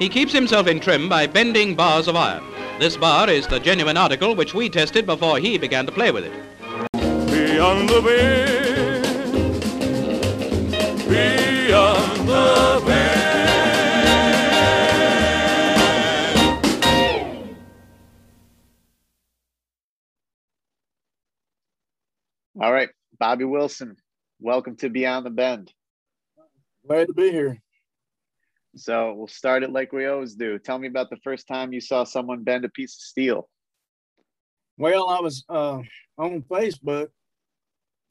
[0.00, 2.42] He keeps himself in trim by bending bars of iron.
[2.78, 6.24] This bar is the genuine article which we tested before he began to play with
[6.24, 6.32] it.
[7.26, 9.04] Beyond the bend,
[11.06, 13.20] beyond the bend.
[22.58, 22.88] All right,
[23.18, 23.98] Bobby Wilson,
[24.40, 25.74] welcome to Beyond the Bend.
[26.86, 27.60] Glad to be here.
[28.76, 30.58] So we'll start it like we always do.
[30.58, 33.48] Tell me about the first time you saw someone bend a piece of steel.
[34.78, 35.80] Well, I was uh,
[36.16, 37.08] on Facebook.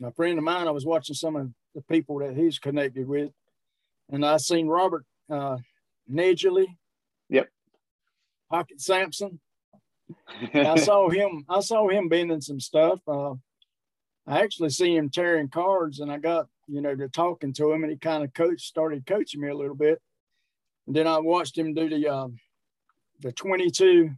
[0.04, 3.32] A friend of mine, I was watching some of the people that he's connected with,
[4.10, 5.58] and I seen Robert uh,
[6.12, 6.68] Nejedly.
[7.30, 7.50] Yep.
[8.50, 9.40] Pocket Samson.
[10.54, 11.46] I saw him.
[11.50, 13.00] I saw him bending some stuff.
[13.08, 13.34] Uh,
[14.26, 17.84] I actually see him tearing cards, and I got you know to talking to him,
[17.84, 20.02] and he kind of coach started coaching me a little bit.
[20.90, 22.40] And then I watched him do the um,
[23.20, 24.10] the 22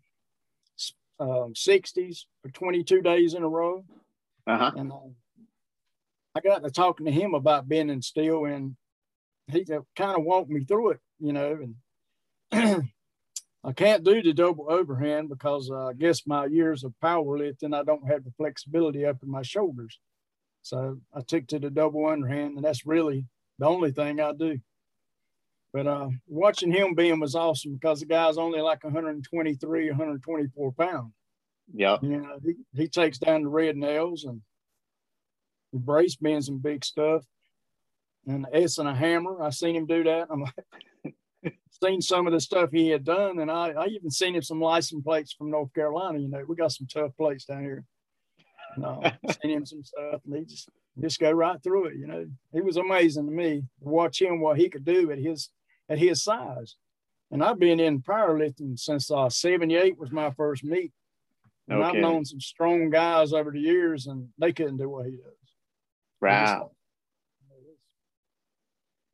[1.19, 3.83] um, 60s for 22 days in a row.
[4.47, 4.71] Uh-huh.
[4.77, 4.95] And uh,
[6.33, 8.77] I got to talking to him about bending steel, and
[9.47, 9.65] he
[9.97, 11.59] kind of walked me through it, you know.
[12.53, 12.87] And
[13.65, 17.83] I can't do the double overhand because uh, I guess my years of powerlifting, I
[17.83, 19.99] don't have the flexibility up in my shoulders.
[20.61, 23.25] So I took to the double underhand, and that's really
[23.59, 24.61] the only thing I do.
[25.73, 31.13] But uh, watching him being was awesome because the guy's only like 123, 124 pounds.
[31.73, 31.97] Yeah.
[32.01, 34.41] You know, he, he takes down the red nails and
[35.71, 37.23] he brace bends some big stuff.
[38.27, 40.27] And the S and a hammer, I seen him do that.
[40.29, 41.15] I'm like,
[41.83, 44.61] seen some of the stuff he had done, and I, I even seen him some
[44.61, 46.19] license plates from North Carolina.
[46.19, 47.83] You know, we got some tough plates down here.
[48.77, 49.01] No,
[49.41, 50.69] seen him some stuff, and he just
[50.99, 51.95] just go right through it.
[51.95, 55.17] You know, he was amazing to me to watch him what he could do at
[55.17, 55.49] his
[55.91, 56.75] at his size.
[57.31, 60.91] And I've been in powerlifting since uh, 78 was my first meet.
[61.67, 61.89] And Okay.
[61.89, 65.55] I've known some strong guys over the years and they couldn't do what he does.
[66.21, 66.71] Wow.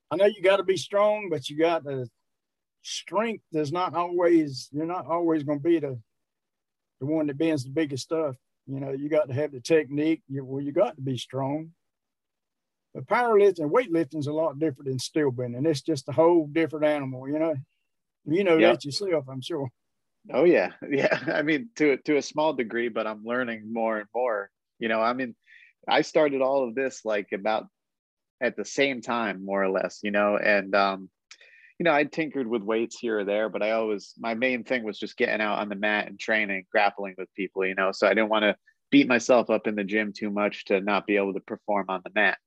[0.10, 2.10] I know you got to be strong, but you got the
[2.82, 6.00] strength is not always, you're not always going to be the,
[7.00, 8.36] the one that bends the biggest stuff.
[8.68, 10.22] You know, you got to have the technique.
[10.28, 11.72] You, well, you got to be strong.
[13.02, 15.66] Powerlifting, weightlifting is a lot different than steel bending.
[15.66, 17.56] It's just a whole different animal, you know.
[18.26, 18.72] You know Yeah.
[18.72, 19.70] that yourself, I'm sure.
[20.34, 21.20] Oh yeah, yeah.
[21.28, 24.50] I mean, to to a small degree, but I'm learning more and more.
[24.80, 25.36] You know, I mean,
[25.88, 27.68] I started all of this like about
[28.42, 30.00] at the same time, more or less.
[30.04, 31.10] You know, and um,
[31.80, 34.84] you know, I tinkered with weights here or there, but I always my main thing
[34.84, 37.66] was just getting out on the mat and training, grappling with people.
[37.66, 38.56] You know, so I didn't want to
[38.92, 42.02] beat myself up in the gym too much to not be able to perform on
[42.04, 42.38] the mat.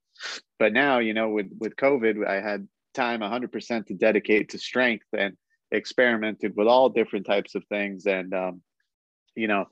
[0.59, 5.07] But now, you know, with with COVID, I had time 100% to dedicate to strength
[5.17, 5.37] and
[5.71, 8.07] experimented with all different types of things.
[8.07, 8.63] And um,
[9.35, 9.67] you know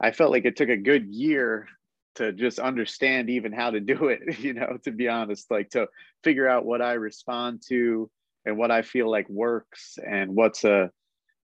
[0.00, 1.68] i felt like it took a good year
[2.16, 5.86] to just understand even how to do it you know to be honest like to
[6.22, 8.10] figure out what i respond to
[8.44, 10.90] and what i feel like works and what's a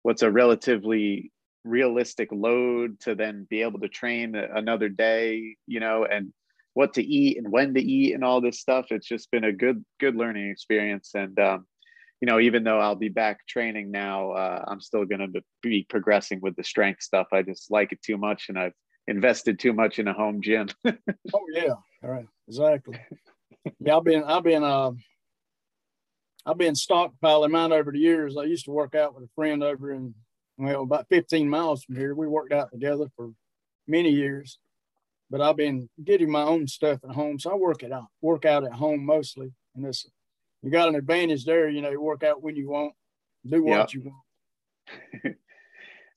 [0.04, 1.32] what's a relatively
[1.64, 6.32] realistic load to then be able to train another day you know and
[6.78, 9.52] what to eat and when to eat and all this stuff it's just been a
[9.52, 11.66] good good learning experience and um,
[12.22, 15.86] you know, even though I'll be back training now, uh, I'm still going to be
[15.88, 17.28] progressing with the strength stuff.
[17.32, 18.74] I just like it too much, and I've
[19.08, 20.68] invested too much in a home gym.
[21.34, 21.74] Oh yeah,
[22.04, 22.98] all right, exactly.
[23.80, 24.92] Yeah, I've been I've been uh
[26.46, 28.38] I've been stockpiling mine over the years.
[28.38, 30.16] I used to work out with a friend over in
[30.58, 32.16] well about 15 miles from here.
[32.16, 33.32] We worked out together for
[33.88, 34.58] many years,
[35.30, 37.40] but I've been getting my own stuff at home.
[37.40, 40.06] So I work it out, work out at home mostly, and it's
[40.62, 41.70] you got an advantage there.
[41.70, 42.94] You know, you work out when you want,
[43.46, 45.36] do what you want.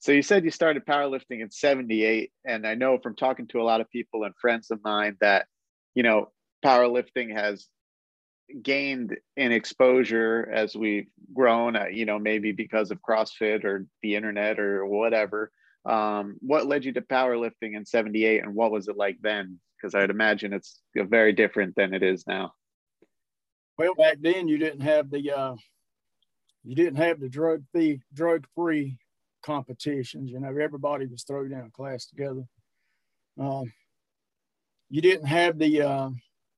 [0.01, 3.65] so you said you started powerlifting in 78 and i know from talking to a
[3.65, 5.47] lot of people and friends of mine that
[5.95, 6.31] you know
[6.65, 7.67] powerlifting has
[8.63, 14.17] gained in exposure as we've grown uh, you know maybe because of crossfit or the
[14.17, 15.51] internet or whatever
[15.87, 19.95] um, what led you to powerlifting in 78 and what was it like then because
[19.95, 22.53] i'd imagine it's very different than it is now
[23.79, 25.55] Well, back then you didn't have the uh,
[26.65, 28.99] you didn't have the drug free drug free
[29.43, 30.31] competitions.
[30.31, 32.45] You know, everybody was thrown in a class together.
[33.39, 33.73] Um,
[34.91, 36.11] you didn't have the uh,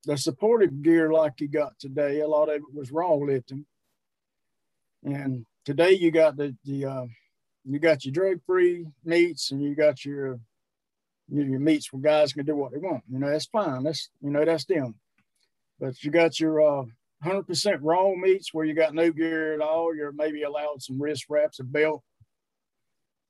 [0.04, 2.20] the supportive gear like you got today.
[2.20, 3.66] A lot of it was raw lifting,
[5.04, 7.06] and today you got the the uh,
[7.64, 10.40] you got your drug free meats and you got your
[11.28, 13.04] your, meets where guys can do what they want.
[13.10, 13.84] You know, that's fine.
[13.84, 14.96] That's you know that's them.
[15.80, 16.84] But you got your uh,
[17.24, 19.94] 100% raw meats where you got no gear at all.
[19.94, 22.02] You're maybe allowed some wrist wraps, a belt,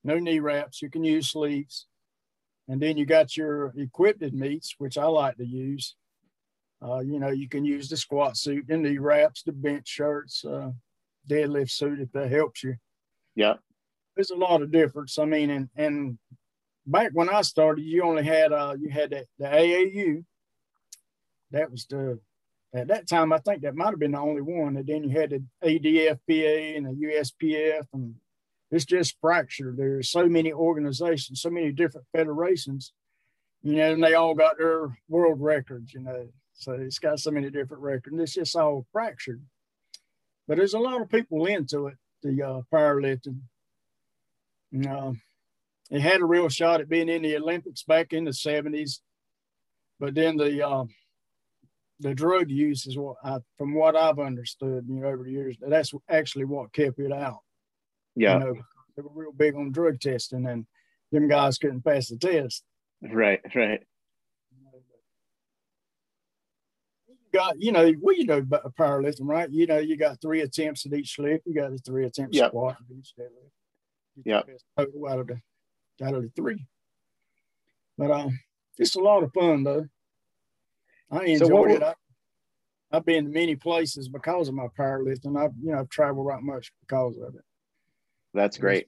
[0.05, 0.82] no knee wraps.
[0.82, 1.87] You can use sleeves.
[2.69, 5.96] And then you got your equipped meats, which I like to use.
[6.82, 10.44] Uh, you know, you can use the squat suit, the knee wraps, the bench shirts,
[10.44, 10.70] uh,
[11.28, 12.76] deadlift suit if that helps you.
[13.35, 13.55] Yeah.
[14.14, 15.19] There's a lot of difference.
[15.19, 16.19] I mean, and and
[16.87, 20.25] back when I started, you only had uh you had the, the AAU.
[21.50, 22.19] That was the
[22.75, 24.76] at that time I think that might have been the only one.
[24.76, 28.14] And then you had the ADFPA and the USPF, and
[28.70, 29.76] it's just fractured.
[29.76, 32.93] There's so many organizations, so many different federations,
[33.62, 36.29] you know, and they all got their world records, you know.
[36.55, 38.12] So it's got so many different records.
[38.12, 39.43] And it's just all fractured.
[40.49, 43.41] But there's a lot of people into it, the uh, powerlifting.
[44.73, 45.15] Know,
[45.91, 49.01] it had a real shot at being in the Olympics back in the 70s.
[50.01, 50.85] But then the uh,
[52.01, 55.57] the drug use is what I, from what I've understood, you know, over the years,
[55.61, 57.39] that's actually what kept it out.
[58.17, 58.39] Yeah.
[58.39, 58.55] You know,
[58.97, 60.67] they were real big on drug testing and
[61.13, 62.65] them guys couldn't pass the test.
[63.03, 63.81] Right, right.
[67.09, 69.51] You got, you know, well, you know about powerlifting, right?
[69.51, 71.47] You know, you got three attempts at each lift.
[71.47, 72.51] You got the three attempts yep.
[72.51, 73.51] squat at each deadlift.
[74.25, 74.43] Yeah.
[74.76, 75.41] Total out of the
[76.05, 76.67] out of the three.
[77.99, 78.38] But um,
[78.79, 79.87] it's a lot of fun though.
[81.11, 81.82] I enjoy so it.
[81.82, 81.94] I,
[82.91, 85.38] I've been to many places because of my powerlifting.
[85.38, 87.44] I've you know I've traveled right much because of it.
[88.35, 88.87] That's great.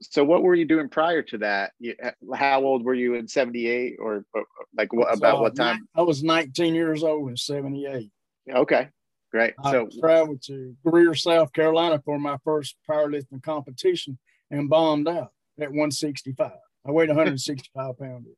[0.00, 1.72] So what were you doing prior to that?
[1.78, 1.94] You,
[2.34, 4.44] how old were you in 78 or, or
[4.74, 5.86] like what, about uh, what time?
[5.94, 8.10] I was 19 years old in 78.
[8.50, 8.88] Okay,
[9.36, 9.54] great.
[9.62, 14.18] I so traveled to Greer, South Carolina for my first powerlifting competition
[14.50, 16.50] and bombed out at 165.
[16.86, 18.28] I weighed 165 pounds.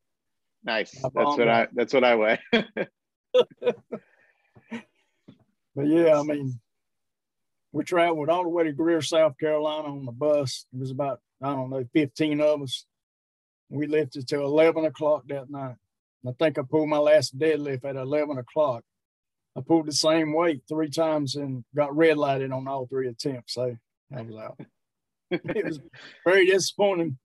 [0.64, 0.90] Nice.
[0.90, 1.48] That's what out.
[1.48, 2.38] I that's what I weigh.
[2.52, 3.76] but
[5.76, 6.58] yeah, I mean,
[7.72, 10.66] we traveled all the way to Greer, South Carolina on the bus.
[10.72, 12.86] It was about, I don't know, 15 of us.
[13.70, 15.76] We lifted till 11 o'clock that night.
[16.26, 18.82] I think I pulled my last deadlift at 11 o'clock.
[19.58, 23.54] I pulled the same weight three times and got red lighted on all three attempts.
[23.54, 23.76] So
[24.16, 24.60] I was out.
[25.30, 25.80] it was
[26.24, 27.18] very disappointing.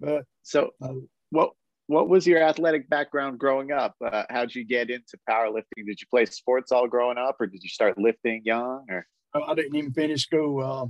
[0.00, 0.94] but so, uh,
[1.30, 1.50] what
[1.88, 3.94] what was your athletic background growing up?
[4.04, 5.86] Uh, how'd you get into powerlifting?
[5.86, 8.86] Did you play sports all growing up, or did you start lifting young?
[8.88, 10.62] Or I didn't even finish school.
[10.62, 10.86] Uh,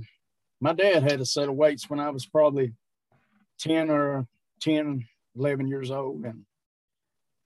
[0.61, 2.73] my dad had a set of weights when I was probably
[3.59, 4.27] ten or
[4.61, 5.05] 10,
[5.35, 6.43] 11 years old, and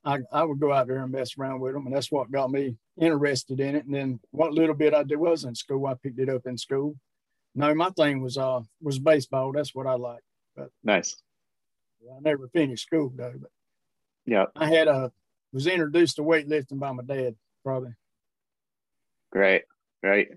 [0.06, 2.52] I, I would go out there and mess around with them, and that's what got
[2.52, 3.86] me interested in it.
[3.86, 6.58] And then what little bit I did was in school, I picked it up in
[6.58, 6.96] school.
[7.56, 9.52] No, my thing was uh was baseball.
[9.52, 10.24] That's what I liked.
[10.56, 11.16] But nice.
[12.04, 13.50] I never finished school though, but
[14.26, 15.12] yeah, I had a
[15.52, 17.94] was introduced to weightlifting by my dad, probably.
[19.32, 19.64] Great,
[20.02, 20.30] great.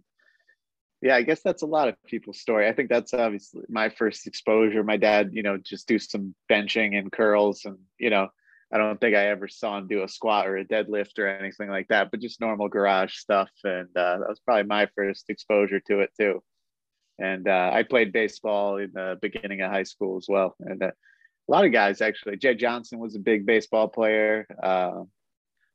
[1.02, 2.68] Yeah, I guess that's a lot of people's story.
[2.68, 4.82] I think that's obviously my first exposure.
[4.82, 8.28] My dad, you know, just do some benching and curls, and you know,
[8.72, 11.70] I don't think I ever saw him do a squat or a deadlift or anything
[11.70, 13.50] like that, but just normal garage stuff.
[13.62, 16.42] And uh, that was probably my first exposure to it too.
[17.18, 20.56] And uh, I played baseball in the beginning of high school as well.
[20.60, 20.90] And uh,
[21.48, 22.38] a lot of guys actually.
[22.38, 24.46] Jay Johnson was a big baseball player.
[24.60, 25.04] Uh,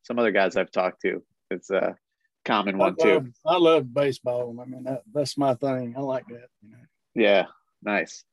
[0.03, 1.23] some other guys I've talked to.
[1.49, 1.95] It's a
[2.43, 3.31] common one I love, too.
[3.45, 4.57] I love baseball.
[4.61, 5.95] I mean, that, that's my thing.
[5.97, 6.47] I like that.
[6.61, 6.77] You know?
[7.15, 7.45] Yeah,
[7.83, 8.25] nice.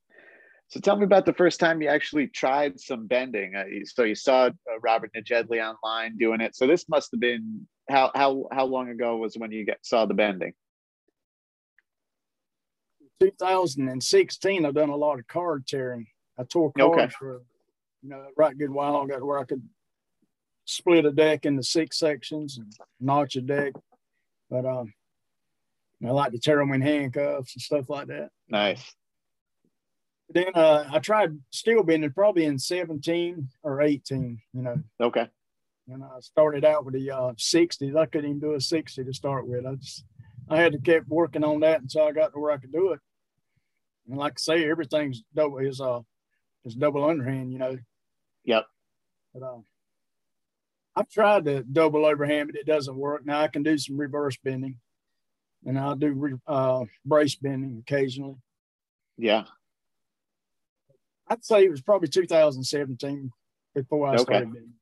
[0.69, 3.55] So tell me about the first time you actually tried some bending.
[3.55, 4.51] Uh, so you saw uh,
[4.83, 6.55] Robert Nejedly online doing it.
[6.55, 10.05] So this must have been how how how long ago was when you get, saw
[10.05, 10.53] the bending?
[13.21, 14.67] 2016.
[14.67, 16.07] I've done a lot of card tearing.
[16.39, 17.15] I tore cards okay.
[17.19, 17.41] for
[18.03, 18.99] you know a right good while.
[18.99, 19.63] I got where I could
[20.67, 22.71] split a deck into six sections and
[23.01, 23.73] notch a deck.
[24.51, 24.93] But um,
[26.07, 28.29] I like to tear them in handcuffs and stuff like that.
[28.49, 28.95] Nice.
[30.31, 34.83] Then uh, I tried steel bending probably in 17 or 18, you know.
[35.01, 35.27] Okay.
[35.89, 37.97] And I started out with the uh, 60s.
[37.97, 39.65] I couldn't even do a 60 to start with.
[39.65, 40.05] I just,
[40.51, 42.93] I had to keep working on that until I got to where I could do
[42.93, 43.01] it.
[44.09, 46.01] And like I say, everything's double is uh
[46.65, 47.79] is double underhand, you know.
[48.45, 48.67] Yep.
[49.35, 49.65] But um,
[50.97, 53.25] I've tried to double overhand, but it doesn't work.
[53.25, 54.77] Now I can do some reverse bending,
[55.65, 58.37] and I'll do re, uh, brace bending occasionally.
[59.17, 59.45] Yeah.
[61.29, 63.31] I'd say it was probably 2017
[63.75, 64.23] before I okay.
[64.23, 64.73] started bending.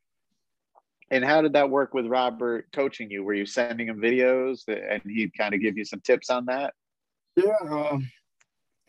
[1.11, 3.23] And how did that work with Robert coaching you?
[3.23, 6.75] Were you sending him videos and he'd kind of give you some tips on that?
[7.37, 7.53] Yeah.
[7.62, 8.11] Um,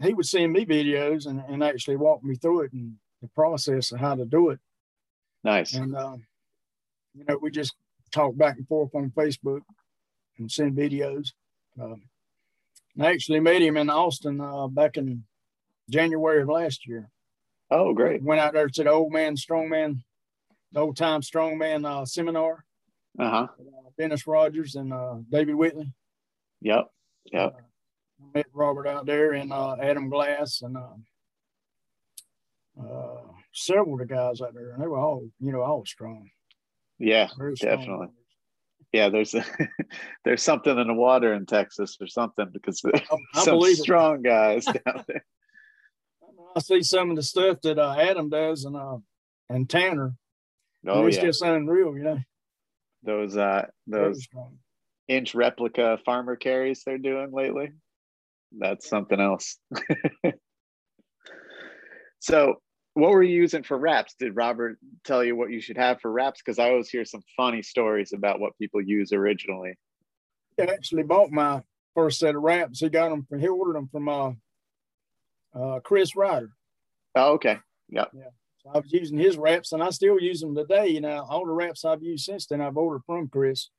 [0.01, 3.91] he would send me videos and, and actually walk me through it and the process
[3.91, 4.59] of how to do it.
[5.43, 5.75] Nice.
[5.75, 6.17] And, uh,
[7.13, 7.75] you know, we just
[8.11, 9.61] talk back and forth on Facebook.
[10.39, 11.29] and send videos.
[11.79, 12.01] Um,
[12.99, 15.23] I actually met him in Austin uh, back in
[15.89, 17.09] January of last year.
[17.69, 18.23] Oh, great.
[18.23, 20.03] Went out there to the old man strongman,
[20.71, 22.63] the old time strongman uh, seminar.
[23.19, 23.47] Uh-huh.
[23.59, 25.91] Uh, Dennis Rogers and uh, David Whitley.
[26.61, 26.87] Yep.
[27.31, 27.55] Yep.
[27.57, 27.61] Uh,
[28.33, 30.95] met Robert out there and uh, Adam Glass and uh,
[32.81, 33.21] uh,
[33.53, 36.29] several of the guys out there, and they were all, you know, all strong.
[36.99, 37.55] Yeah, strong.
[37.55, 38.07] definitely.
[38.93, 39.43] Yeah, there's a,
[40.25, 43.77] there's something in the water in Texas or something because there's I, I some it.
[43.77, 45.25] strong guys down there.
[46.55, 48.97] I see some of the stuff that uh, Adam does and uh,
[49.49, 50.15] and Tanner.
[50.87, 52.19] Oh it's yeah, just unreal, you know.
[53.03, 54.27] those uh those
[55.07, 57.71] inch replica farmer carries they're doing lately.
[58.57, 59.57] That's something else.
[62.19, 62.55] so,
[62.93, 64.15] what were you using for wraps?
[64.19, 66.41] Did Robert tell you what you should have for wraps?
[66.43, 69.73] Because I always hear some funny stories about what people use originally.
[70.55, 71.61] He actually bought my
[71.93, 72.79] first set of wraps.
[72.79, 74.31] He got them from he ordered them from uh,
[75.59, 76.49] uh, Chris Ryder.
[77.15, 77.57] Oh, okay.
[77.93, 78.05] So
[78.73, 80.87] I was using his wraps, and I still use them today.
[80.87, 83.69] You know, all the wraps I've used since then, I've ordered from Chris.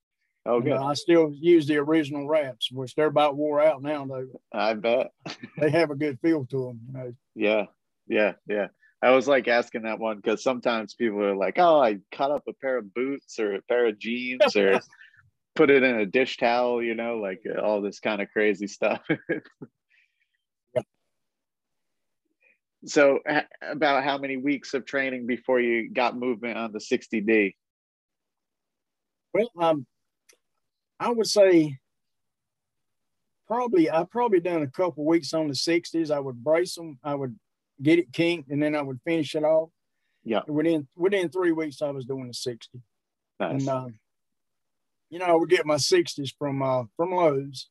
[0.47, 0.73] Oh, And, good.
[0.73, 4.07] uh, I still use the original wraps, which they're about wore out now.
[4.07, 5.11] Though I bet.
[5.59, 6.81] they have a good feel to them.
[6.87, 7.65] You know, Yeah,
[8.07, 8.69] yeah, yeah.
[9.03, 12.43] I was like asking that one because sometimes people are like, "Oh, I cut up
[12.49, 14.81] a pair of boots or a pair of jeans or
[15.55, 18.67] put it in a dish towel," you know, like uh, all this kind of crazy
[18.67, 19.03] stuff.
[22.87, 23.19] So,
[23.63, 27.55] about how many weeks of training before you got movement on the 60D?
[29.35, 29.87] well, um,
[30.99, 31.79] I would say
[33.47, 36.11] probably I probably done a couple weeks on the sixties.
[36.11, 36.99] I would brace them.
[37.03, 37.39] I would
[37.83, 39.71] get it kinked, and then I would finish it off.
[40.25, 40.41] Yeah.
[40.47, 42.81] Within within three weeks, I was doing the sixty.
[43.41, 43.61] Nice.
[43.61, 43.87] and uh,
[45.11, 47.69] you know I would get my sixties from uh, from Lowe's,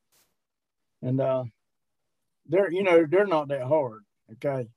[1.02, 1.44] and uh,
[2.48, 4.04] they're you know they're not that hard.
[4.34, 4.68] Okay,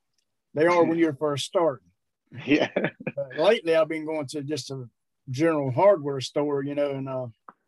[0.53, 1.87] they are when you're first starting.
[2.45, 2.69] yeah.
[2.75, 4.85] Uh, lately, I've been going to just a
[5.29, 7.27] general hardware store, you know, and uh,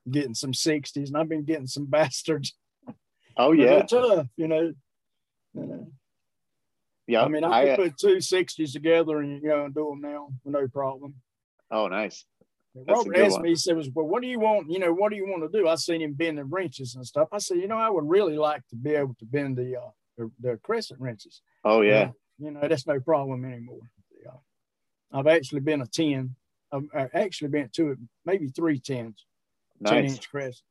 [0.09, 2.53] getting some sixties, and I've been getting some bastards.
[3.37, 3.81] Oh, yeah.
[3.83, 4.73] tough, you know.
[5.57, 5.85] Uh,
[7.07, 7.23] Yeah.
[7.23, 10.67] I mean, I could put two sixties together and you know do them now, no
[10.67, 11.15] problem.
[11.71, 12.25] oh, nice.
[12.75, 14.71] a Robert asked me, he said, was, well, what do you want?
[14.71, 15.67] You know, what do you want to do?
[15.67, 17.27] I seen him bending wrenches and stuff.
[17.31, 19.89] I said, you know, I would really like to be able to bend the uh,
[20.17, 21.41] the, the crescent wrenches.
[21.65, 21.99] Oh, yeah.
[21.99, 22.13] You know,
[22.62, 23.79] that's no problem anymore.
[24.23, 24.31] Yeah.
[25.12, 26.35] I've actually been a 10.
[26.71, 29.25] I've actually been to it, maybe three tens,
[29.85, 30.13] 10 Nice.
[30.15, 30.63] inch crescent.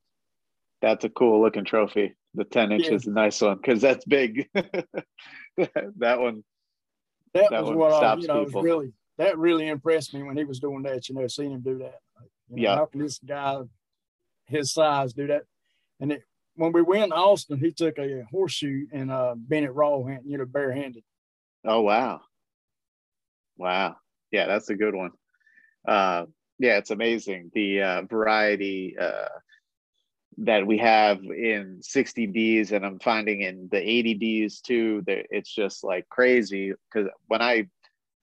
[0.80, 2.16] That's a cool looking trophy.
[2.34, 2.94] The 10 inch Yeah.
[2.94, 4.48] is a nice one because that's big.
[4.54, 6.42] that one.
[7.34, 10.36] That, That was one what I, you know, was really, that really impressed me when
[10.36, 12.00] he was doing that, you know, seeing him do that.
[12.18, 12.76] Like, you know, Yeah.
[12.76, 13.60] How can this guy,
[14.46, 15.44] his size, do that?
[16.00, 16.24] And it,
[16.56, 20.22] when we went to Austin, he took a horseshoe and uh, bent it raw hand,
[20.26, 21.04] you know, barehanded.
[21.64, 22.20] Oh, wow.
[23.56, 23.96] Wow.
[24.30, 25.10] Yeah, that's a good one.
[25.86, 26.26] Uh,
[26.58, 29.28] yeah, it's amazing the uh, variety uh,
[30.38, 35.02] that we have in 60Ds, and I'm finding in the 80Ds too.
[35.06, 37.68] That it's just like crazy because when I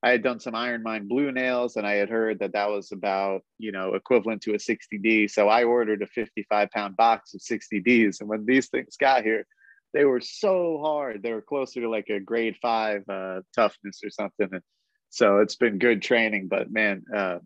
[0.02, 3.42] I had done some IronMind blue nails, and I had heard that that was about
[3.60, 5.30] you know equivalent to a 60D.
[5.30, 9.46] So I ordered a 55 pound box of 60Ds, and when these things got here,
[9.94, 11.24] they were so hard.
[11.24, 14.50] They were closer to like a grade five uh, toughness or something.
[14.52, 14.62] And
[15.10, 17.40] so it's been good training, but man, uh,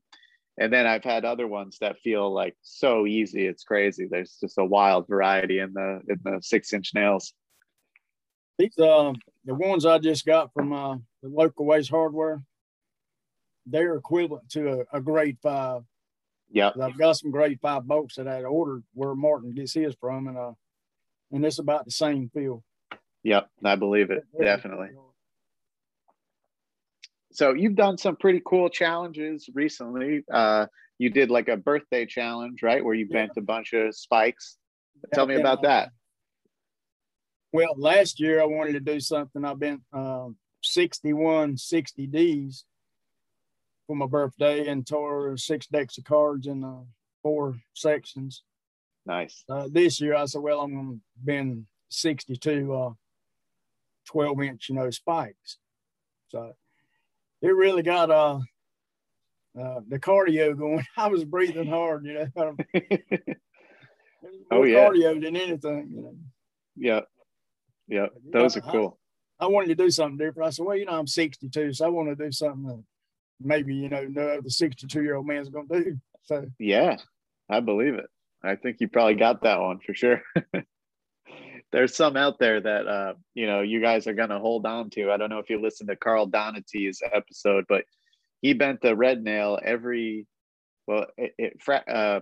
[0.60, 3.48] and then I've had other ones that feel like so easy.
[3.48, 4.08] It's crazy.
[4.10, 7.34] There's just a wild variety in the in the six inch nails.
[8.60, 12.44] These, um, the ones I just got from uh, the local Ace Hardware,
[13.66, 15.82] they're equivalent to a, a grade five.
[16.52, 20.28] Yeah, I've got some grade five bolts that I ordered where Martin gets his from,
[20.28, 20.52] and uh,
[21.34, 22.64] and it's about the same feel.
[23.24, 23.50] Yep.
[23.66, 24.24] I believe it.
[24.40, 24.90] Definitely.
[27.32, 30.24] So you've done some pretty cool challenges recently.
[30.32, 30.68] Uh,
[31.00, 32.86] you did like a birthday challenge, right?
[32.86, 33.26] Where you Yeah.
[33.26, 34.58] bent a bunch of spikes.
[35.14, 35.90] Tell me about that.
[37.52, 39.44] Well, last year I wanted to do something.
[39.44, 42.64] I bent um, 61 60Ds
[43.88, 46.84] for my birthday and tore six decks of cards in uh,
[47.24, 48.44] four sections.
[49.06, 49.44] Nice.
[49.50, 52.90] Uh, this year I said, well, I'm going to bend 62 uh,
[54.08, 55.58] 12 inch, you know, spikes.
[56.30, 56.54] So
[57.42, 58.40] it really got uh,
[59.60, 60.86] uh, the cardio going.
[60.98, 62.56] I was breathing hard, you know.
[64.52, 64.88] Oh, yeah.
[64.90, 66.16] cardio than anything, you know.
[66.78, 67.08] Yep.
[67.90, 68.10] Yep.
[68.32, 69.00] Those are Yeah, I- cool.
[69.40, 70.48] I wanted to do something different.
[70.48, 72.84] I said, well, you know, I'm 62, so I want to do something that
[73.42, 76.00] maybe, you know, no other 62 year old man's going to do.
[76.24, 76.96] So, Yeah,
[77.50, 78.06] I believe it.
[78.44, 80.22] I think you probably got that one for sure.
[81.72, 85.12] There's some out there that uh, you know you guys are gonna hold on to.
[85.12, 87.86] I don't know if you listened to Carl Donaty's episode, but
[88.42, 90.28] he bent the red nail every
[90.86, 92.20] well it it, uh,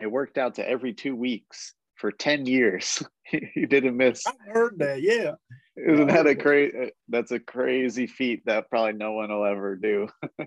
[0.00, 3.02] it worked out to every two weeks for 10 years.
[3.28, 4.24] He didn't miss.
[4.24, 5.32] I heard that yeah.
[5.76, 10.06] Isn't that a crazy that's a crazy feat that probably no one will ever do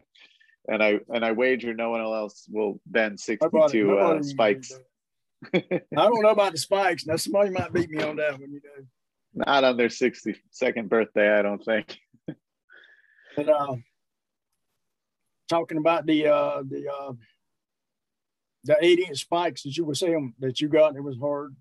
[0.67, 3.49] and i and i wager no one else will bend 62
[3.87, 4.79] Nobody- uh, spikes do.
[5.53, 7.05] I don't know about the spikes.
[7.07, 9.45] Now somebody might beat me on that one, you know.
[9.45, 11.97] not on their 62nd birthday i don't think
[13.37, 13.75] But uh,
[15.47, 17.13] talking about the uh, the uh,
[18.65, 21.55] the eight inch spikes that you were saying that you got, it was hard.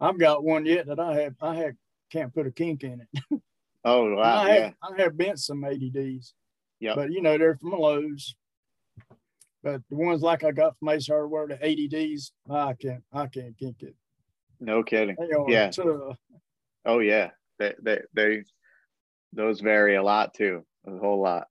[0.00, 1.34] I've got one yet that I have.
[1.40, 1.74] I have
[2.10, 3.40] can't put a kink in it.
[3.84, 6.32] oh wow I yeah have I have bent some 80Ds.
[6.80, 6.96] Yep.
[6.96, 8.34] But you know they're from Lowe's.
[9.62, 13.56] But the ones like I got from Ace Hardware, the 80Ds, I can't I can't
[13.58, 13.94] kink it.
[14.60, 15.70] no kidding They Yeah.
[15.70, 16.18] tough.
[16.84, 18.44] oh yeah they, they they
[19.32, 21.48] those vary a lot too a whole lot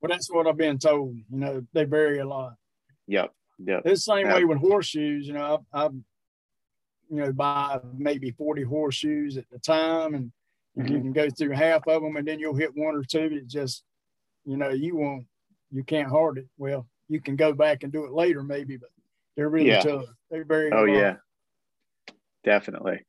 [0.00, 1.16] Well, that's what I've been told.
[1.16, 2.54] You know, they vary a lot.
[3.06, 4.34] yep yep It's the same Yeah.
[4.36, 5.26] way with horseshoes.
[5.26, 5.88] You know, I, I,
[7.08, 10.32] you know, buy maybe 40 horseshoes at the time, and
[10.78, 10.92] Mm-hmm.
[10.92, 13.46] you can go through half of them, and then you'll hit one or two that
[13.46, 13.82] just,
[14.46, 15.26] you know, you won't,
[15.70, 16.46] you can't hard it.
[16.56, 18.88] Well, you can go back and do it later, maybe, but
[19.36, 19.80] they're really Yeah.
[19.80, 20.06] tough.
[20.30, 20.72] They're very.
[20.72, 20.86] Oh lot.
[20.86, 21.16] yeah,
[22.44, 23.00] definitely.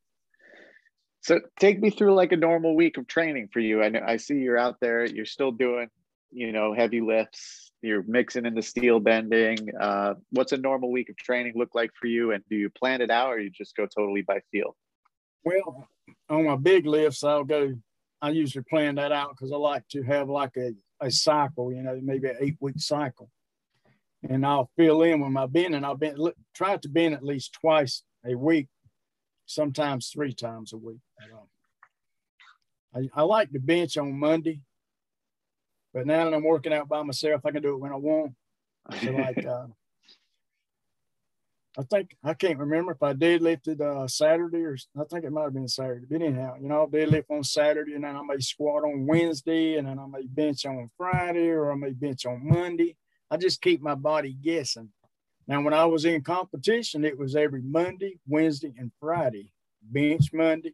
[1.22, 3.84] So take me through like a normal week of training for you.
[3.84, 5.06] I know I see you're out there.
[5.06, 5.88] You're still doing,
[6.32, 7.72] you know, heavy lifts.
[7.82, 9.58] You're mixing in the steel bending.
[9.80, 12.32] Uh, what's a normal week of training look like for you?
[12.32, 14.76] And do you plan it out, or you just go totally by feel?
[15.44, 15.88] Well,
[16.30, 17.74] on my big lifts, I'll go.
[18.22, 21.82] I usually plan that out because I like to have like a, a cycle, you
[21.82, 23.30] know, maybe an eight week cycle.
[24.28, 25.84] And I'll fill in with my bending.
[25.84, 28.68] I'll bend, look, try to bend at least twice a week,
[29.46, 31.00] sometimes three times a week.
[32.96, 34.62] I, I like to bench on Monday,
[35.94, 38.34] but now that I'm working out by myself, I can do it when I want.
[39.02, 39.68] So like, uh,
[41.80, 45.44] I think I can't remember if I deadlifted uh, Saturday or I think it might
[45.44, 46.08] have been Saturday.
[46.10, 49.76] But anyhow, you know, I'll deadlift on Saturday and then I may squat on Wednesday
[49.76, 52.96] and then I may bench on Friday or I may bench on Monday.
[53.30, 54.90] I just keep my body guessing.
[55.48, 59.52] Now, when I was in competition, it was every Monday, Wednesday, and Friday.
[59.82, 60.74] Bench Monday,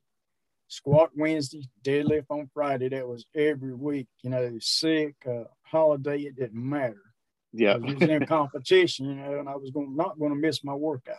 [0.67, 2.89] squat Wednesday, deadlift on Friday.
[2.89, 4.07] That was every week.
[4.23, 7.12] You know, sick, uh, holiday, it didn't matter.
[7.53, 10.63] Yeah, I was in competition, you know, and I was going not going to miss
[10.63, 11.15] my workout.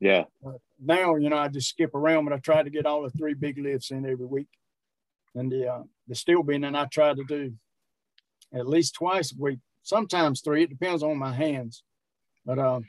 [0.00, 0.24] yeah,
[0.80, 3.34] Now, you know, I just skip around, but I try to get all the three
[3.34, 4.48] big lifts in every week.
[5.34, 7.52] And the uh, the steel bending I try to do
[8.52, 10.64] at least twice a week, sometimes three.
[10.64, 11.84] It depends on my hands.
[12.44, 12.88] But um,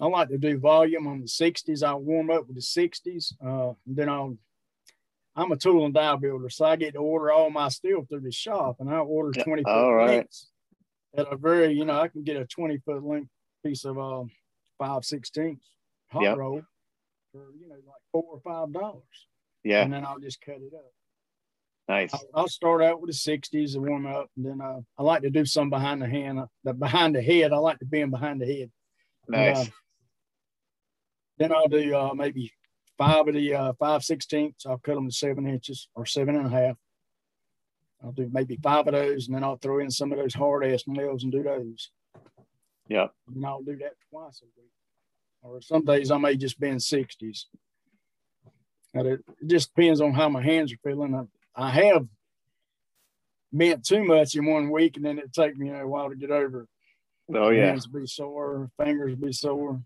[0.00, 1.82] I like to do volume on the 60s.
[1.82, 3.32] I'll warm up with the 60s.
[3.42, 4.36] Uh, then I'll
[5.36, 8.20] I'm a tool and die builder, so I get to order all my steel through
[8.20, 10.16] the shop, and I order Yeah, 20 foot all right.
[10.18, 10.48] lengths
[11.16, 13.30] at a very, you know, I can get a 20 foot length
[13.64, 14.30] piece of um,
[14.78, 15.66] five sixteenths
[16.10, 16.36] hot Yep.
[16.38, 16.62] roll
[17.32, 19.28] for you know like four or five dollars,
[19.62, 20.92] yeah, and then I'll just cut it up.
[21.88, 22.12] nice.
[22.14, 25.22] I'll, I'll start out with the 60s and warm up, and then uh, I like
[25.22, 27.52] to do some behind the hand, uh, the behind the head.
[27.52, 28.70] I like to bend behind the head.
[29.28, 29.66] And, Nice.
[29.68, 29.70] uh,
[31.38, 32.52] then I'll do uh, maybe
[32.98, 34.66] five of the uh, five sixteenths.
[34.66, 36.76] I'll cut them to seven inches or seven and a half.
[38.02, 40.64] I'll do maybe five of those, and then I'll throw in some of those hard
[40.64, 41.90] ass nails and do those.
[42.88, 43.08] Yeah.
[43.34, 44.70] And I'll do that twice a week.
[45.42, 47.46] Or some days I may just bend sixties.
[48.94, 51.14] And it, it just depends on how my hands are feeling.
[51.14, 52.06] I, I have
[53.52, 56.30] bent too much in one week, and then it take me a while to get
[56.30, 56.68] over it.
[57.36, 59.80] Oh yeah, Hands be sore, fingers be sore.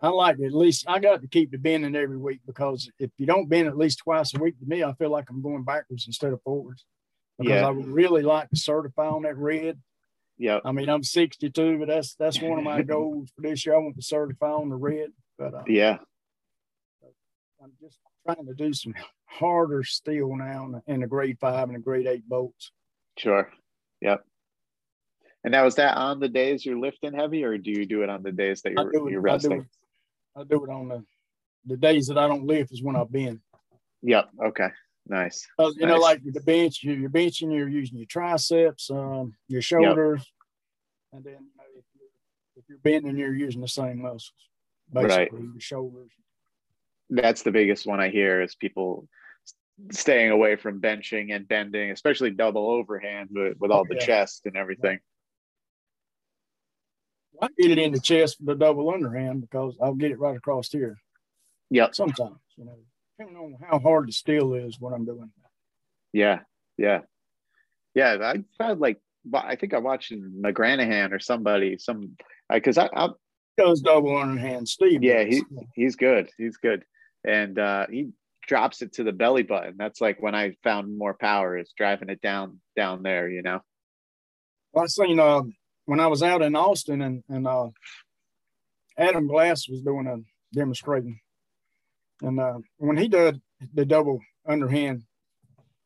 [0.00, 3.10] I like to at least I got to keep the bending every week because if
[3.16, 5.64] you don't bend at least twice a week, to me, I feel like I'm going
[5.64, 6.84] backwards instead of forwards.
[7.38, 7.66] Because Yeah.
[7.66, 9.80] I would really like to certify on that red.
[10.38, 13.74] yeah, I mean, I'm 62, but that's that's one of my goals for this year.
[13.74, 15.98] I want to certify on the red, but uh, yeah.
[17.62, 21.80] I'm just trying to do some harder steel now in the, grade five and the
[21.80, 22.70] grade eight bolts.
[23.18, 23.50] Sure.
[24.00, 24.24] Yep.
[25.42, 28.10] And now is that on the days you're lifting heavy, or do you do it
[28.10, 29.66] on the days that you're, it, you're resting?
[30.36, 31.04] I do it on the
[31.64, 33.40] the days that I don't lift is when I bend.
[34.02, 34.28] Yep.
[34.48, 34.68] Okay.
[35.08, 35.46] Nice.
[35.58, 39.62] Because you know, like the bench, you- you're benching, you're using your triceps, um, your
[39.62, 40.24] shoulders,
[41.12, 42.08] and then you know, if, you're,
[42.56, 44.32] if you're bending, you're using the same muscles,
[44.92, 45.08] Right.
[45.30, 46.10] basically your shoulders.
[47.10, 49.08] That's the biggest one I hear is people
[49.92, 54.06] staying away from benching and bending, especially double overhand with, with all the Yeah.
[54.06, 54.98] chest and everything.
[57.42, 60.36] I get it in the chest with the double underhand because I'll get it right
[60.36, 60.96] across here.
[61.70, 61.94] Yep.
[61.94, 62.78] Sometimes, you know,
[63.18, 65.30] depending on how hard the steel is, what I'm doing.
[66.12, 66.40] Yeah.
[66.76, 67.00] Yeah.
[67.94, 68.16] Yeah.
[68.22, 68.98] I had like,
[69.34, 72.16] I think I watched McGranahan or somebody, some,
[72.48, 73.08] because I, I,
[73.56, 74.68] does double underhand.
[74.68, 75.02] Steve.
[75.02, 75.42] Yeah, he,
[75.74, 76.30] he's good.
[76.36, 76.84] He's good.
[77.24, 78.10] And uh, he
[78.46, 79.74] drops it to the belly button.
[79.78, 83.60] That's like when I found more power is driving it down down there, you know.
[84.72, 85.42] Well, I seen uh,
[85.86, 87.68] when I was out in Austin and and uh,
[88.98, 90.18] Adam Glass was doing a
[90.56, 91.18] demonstrating,
[92.22, 93.40] and uh, when he did
[93.74, 95.02] the double underhand,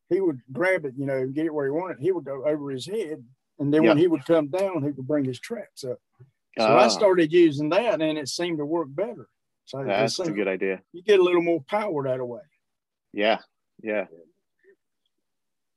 [0.09, 1.99] he would grab it, you know, get it where he wanted.
[1.99, 3.23] He would go over his head,
[3.59, 5.99] and then when he would come down, he would bring his traps up.
[6.59, 6.87] So I ah.
[6.89, 9.27] started using that, and it seemed to work better.
[9.65, 10.81] So that's a good idea.
[10.91, 12.41] You get a little more power that way.
[13.13, 13.39] Yeah,
[13.81, 14.05] yeah.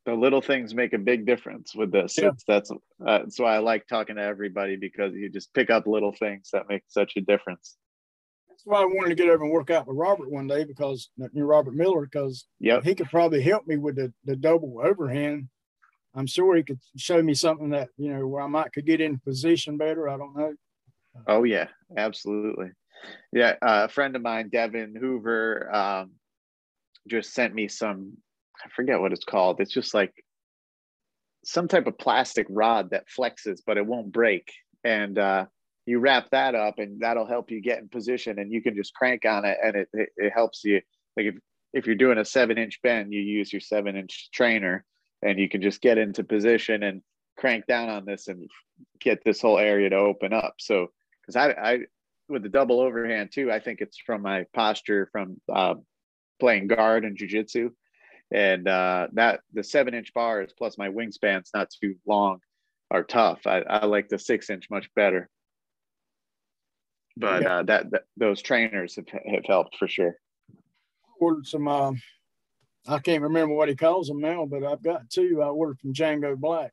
[0.07, 2.19] The little things make a big difference with this.
[2.19, 2.31] Yeah.
[2.47, 6.13] That's uh, that's why I like talking to everybody because you just pick up little
[6.13, 7.77] things that make such a difference.
[8.49, 11.11] That's why I wanted to get over and work out with Robert one day because
[11.17, 12.85] you know, Robert Miller because yep.
[12.85, 15.49] he could probably help me with the, the double overhand.
[16.15, 19.01] I'm sure he could show me something that you know where I might could get
[19.01, 20.09] in position better.
[20.09, 20.55] I don't know.
[21.27, 22.71] Oh yeah, absolutely.
[23.33, 26.13] Yeah, uh, a friend of mine, Devin Hoover, um,
[27.09, 28.17] just sent me some.
[28.65, 29.61] I forget what it's called.
[29.61, 30.13] It's just like
[31.45, 34.53] some type of plastic rod that flexes, but it won't break.
[34.83, 35.47] And uh,
[35.87, 38.39] you wrap that up, and that'll help you get in position.
[38.39, 40.81] And you can just crank on it, and it it, it helps you.
[41.17, 41.35] Like if
[41.73, 44.85] if you're doing a seven inch bend, you use your seven inch trainer,
[45.23, 47.03] and you can just get into position and
[47.37, 48.49] crank down on this and
[49.01, 50.55] get this whole area to open up.
[50.59, 50.89] So
[51.21, 51.79] because I, I
[52.29, 55.75] with the double overhand too, I think it's from my posture from uh,
[56.41, 57.71] playing guard and jujitsu,
[58.33, 62.39] and uh, that the seven inch bars plus my wingspan's not too long
[62.91, 63.47] are tough.
[63.47, 65.29] I, I like the six inch much better,
[67.17, 67.59] but yeah.
[67.59, 70.17] uh, that, that, those trainers have, have helped for sure.
[71.21, 71.69] Ordered some.
[71.69, 71.93] Uh,
[72.87, 75.41] I can't remember what he calls them now, but I've got two.
[75.43, 76.73] I ordered from Django Black.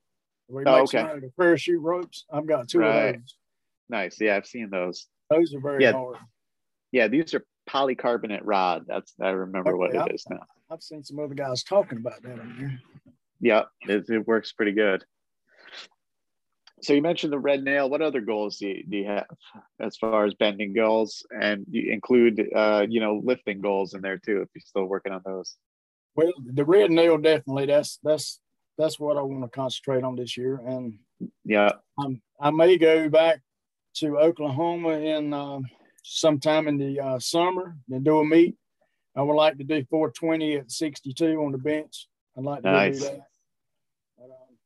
[0.50, 1.04] We oh, okay.
[1.04, 2.26] The parachute ropes.
[2.32, 3.16] I've got two right.
[3.16, 3.38] of those.
[3.90, 4.18] Nice.
[4.20, 5.08] Yeah, I've seen those.
[5.30, 5.94] Those are very yeah.
[5.94, 6.18] hard.
[6.92, 8.84] Yeah, these are polycarbonate rod.
[8.88, 10.46] That's I remember okay, what it I've, is now.
[10.72, 12.80] I've seen some other guys talking about that on here.
[13.42, 15.04] Yeah, it, it works pretty good.
[16.82, 17.90] So you mentioned the red nail.
[17.90, 19.28] What other goals do you, do you have
[19.80, 24.18] as far as bending goals, and you include uh, you know lifting goals in there
[24.18, 25.58] too if you're still working on those?
[26.16, 27.68] Well, the red nail definitely.
[27.68, 28.40] That's that's
[28.78, 30.98] that's what I want to concentrate on this year, and
[31.44, 33.42] yeah, I'm, I may go back
[33.96, 35.60] to Oklahoma in uh,
[36.04, 38.56] sometime in the uh, summer and do a meet.
[39.16, 42.08] I would like to do 420 at 62 on the bench.
[42.38, 43.00] I'd like to nice.
[43.00, 43.28] do that.
[44.18, 44.58] But, um,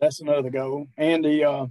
[0.00, 0.86] that's another goal.
[0.96, 1.66] And the uh,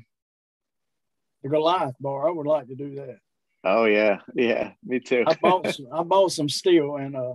[1.44, 3.18] the Goliath bar, I would like to do that.
[3.64, 5.24] Oh yeah, yeah, me too.
[5.28, 7.34] I bought some, I bought some steel and uh,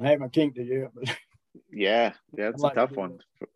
[0.00, 1.04] I haven't kinked it yet, but
[1.72, 3.18] yeah, yeah, it's like a tough one.
[3.40, 3.48] That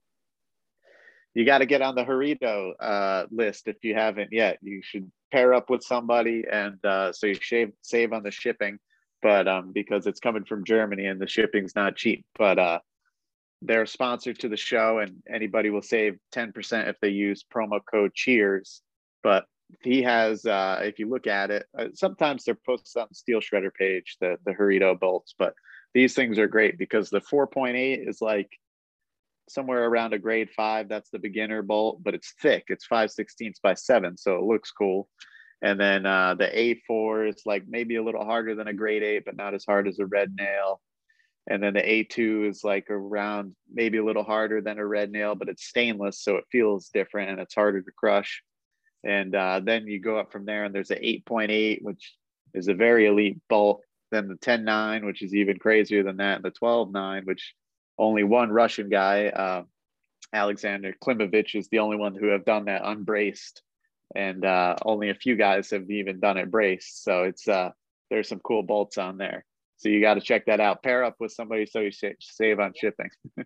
[1.34, 4.58] you got to get on the Jarrito uh, list if you haven't yet.
[4.62, 8.78] You should pair up with somebody, and uh, so you save save on the shipping.
[9.22, 12.80] But um, because it's coming from Germany and the shipping's not cheap, but uh,
[13.62, 17.80] they're sponsored to the show, and anybody will save ten percent if they use promo
[17.88, 18.82] code Cheers.
[19.22, 19.44] But
[19.82, 23.40] he has, uh, if you look at it, uh, sometimes they're posted on the Steel
[23.40, 25.54] Shredder page, the the Jarrito bolts, but
[25.94, 28.50] these things are great because the 4.8 is like
[29.48, 30.88] somewhere around a grade five.
[30.88, 32.64] That's the beginner bolt, but it's thick.
[32.68, 35.08] It's five sixteenths by seven, so it looks cool.
[35.62, 36.46] And then uh, the
[36.90, 39.86] A4 is like maybe a little harder than a grade eight, but not as hard
[39.86, 40.80] as a red nail.
[41.48, 45.34] And then the A2 is like around maybe a little harder than a red nail,
[45.34, 48.42] but it's stainless, so it feels different and it's harder to crush.
[49.04, 52.14] And uh, then you go up from there, and there's an 8.8, which
[52.54, 53.82] is a very elite bolt.
[54.12, 57.54] Then the 10.9, which is even crazier than that, and the 12.9, which
[57.98, 59.64] only one Russian guy, uh,
[60.32, 63.62] Alexander Klimovich, is the only one who have done that unbraced,
[64.14, 67.04] and uh, only a few guys have even done it braced.
[67.04, 67.70] So it's uh,
[68.10, 69.44] there's some cool bolts on there.
[69.78, 70.82] So you got to check that out.
[70.82, 73.10] Pair up with somebody so you save on shipping.
[73.38, 73.44] I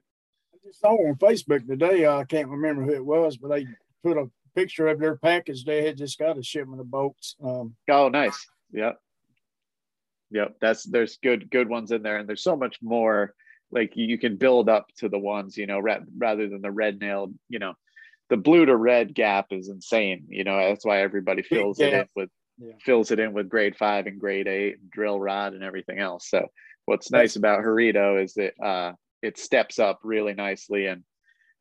[0.64, 2.04] just saw on Facebook today.
[2.04, 3.66] Uh, I can't remember who it was, but they
[4.02, 5.64] put a picture of their package.
[5.64, 7.36] They had just got a shipment of bolts.
[7.42, 8.46] Um, oh, nice.
[8.72, 8.98] Yep.
[10.30, 10.56] Yep.
[10.60, 13.34] That's there's good good ones in there, and there's so much more
[13.70, 17.34] like you can build up to the ones you know rather than the red nailed
[17.48, 17.74] you know
[18.28, 21.86] the blue to red gap is insane you know that's why everybody fills yeah.
[21.86, 22.72] it in with yeah.
[22.84, 26.28] fills it in with grade five and grade eight and drill rod and everything else
[26.28, 26.46] so
[26.86, 31.02] what's nice about Jarrito is that uh, it steps up really nicely and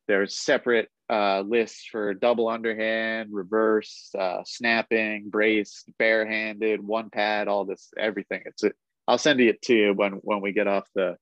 [0.08, 7.64] there's separate uh, lists for double underhand, reverse, uh, snapping, brace, barehanded, one pad, all
[7.64, 8.42] this, everything.
[8.46, 8.74] It's it.
[9.08, 11.16] I'll send it to you when when we get off the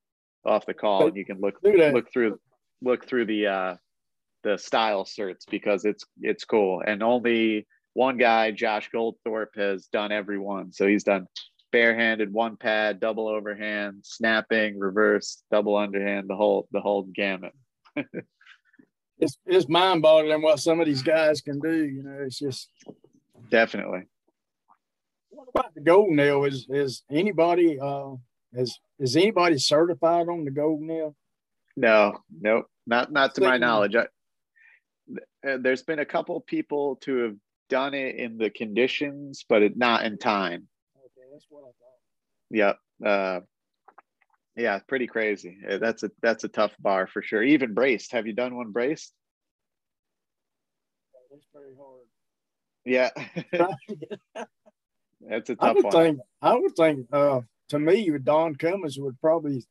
[0.45, 2.39] off the call, and you can look look through
[2.83, 3.77] look through the uh,
[4.45, 6.83] the style certs because it's it's cool.
[6.87, 10.73] And only one guy, Josh Goldthorpe, has done every one.
[10.73, 11.27] So he's done
[11.73, 17.53] barehanded, one pad, double overhand, snapping, reverse, double underhand, the whole the whole gamut.
[19.19, 21.85] it's it's mind boggling what some of these guys can do.
[21.85, 22.69] You know, it's just
[23.51, 24.03] definitely.
[25.31, 26.45] What about the gold nail?
[26.45, 28.13] Is is anybody uh
[28.53, 31.17] is is anybody certified on the gold nail?
[31.77, 33.97] No, nope, not not to my knowledge.
[33.97, 34.07] I,
[35.43, 37.37] there's been a couple people to have
[37.69, 40.69] done it in the conditions, but it, not in time.
[40.97, 41.95] Okay, that's what I thought.
[42.51, 42.79] Yep.
[43.05, 43.41] Uh,
[44.57, 45.59] yeah, pretty crazy.
[45.69, 47.43] Uh, that's a that's a tough bar for sure.
[47.43, 48.13] Even braced.
[48.13, 49.13] Have you done one braced?
[51.31, 52.07] That's very hard.
[52.85, 53.11] Yeah.
[55.21, 55.93] that's a tough I would one.
[55.93, 57.41] think I would think uh,
[57.71, 59.65] to me Don Cummins would probably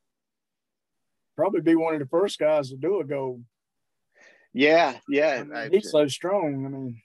[1.38, 3.43] probably be one of the first guys to do a gold.
[4.53, 5.43] Yeah, yeah.
[5.53, 6.65] I mean, he's so strong.
[6.65, 7.01] I mean,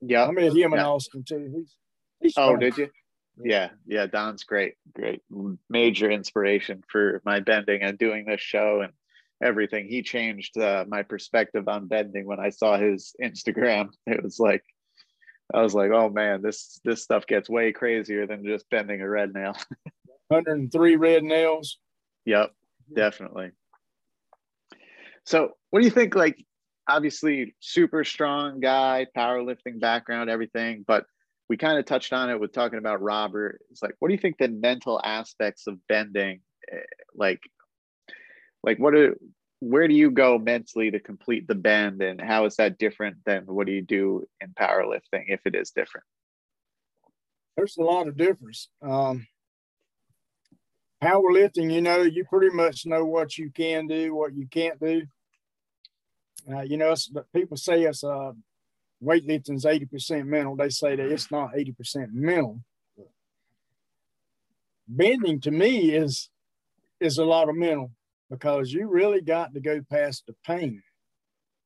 [0.00, 0.26] yeah.
[0.26, 1.52] I met him in Austin too.
[1.56, 1.76] He's,
[2.20, 2.90] he's oh, did you?
[3.42, 5.22] yeah yeah don's great great
[5.68, 8.92] major inspiration for my bending and doing this show and
[9.42, 14.38] everything he changed uh, my perspective on bending when i saw his instagram it was
[14.38, 14.62] like
[15.52, 19.08] i was like oh man this this stuff gets way crazier than just bending a
[19.08, 19.56] red nail
[20.28, 21.78] 103 red nails
[22.24, 22.52] yep
[22.94, 23.50] definitely
[25.24, 26.44] so what do you think like
[26.88, 31.06] obviously super strong guy powerlifting background everything but
[31.48, 33.60] we kind of touched on it with talking about Robert.
[33.70, 36.40] It's like, what do you think the mental aspects of bending,
[36.72, 36.78] eh,
[37.14, 37.40] like,
[38.62, 39.16] like what are,
[39.60, 43.44] where do you go mentally to complete the bend, and how is that different than
[43.46, 46.04] what do you do in powerlifting if it is different?
[47.56, 48.68] There's a lot of difference.
[48.82, 49.26] Um,
[51.02, 55.02] powerlifting, you know, you pretty much know what you can do, what you can't do.
[56.50, 56.94] Uh, you know,
[57.34, 58.32] people say it's uh,
[59.02, 60.56] weightlifting is 80% mental.
[60.56, 62.60] They say that it's not 80% mental.
[64.86, 66.28] Bending to me is
[67.00, 67.90] is a lot of mental
[68.30, 70.82] because you really got to go past the pain.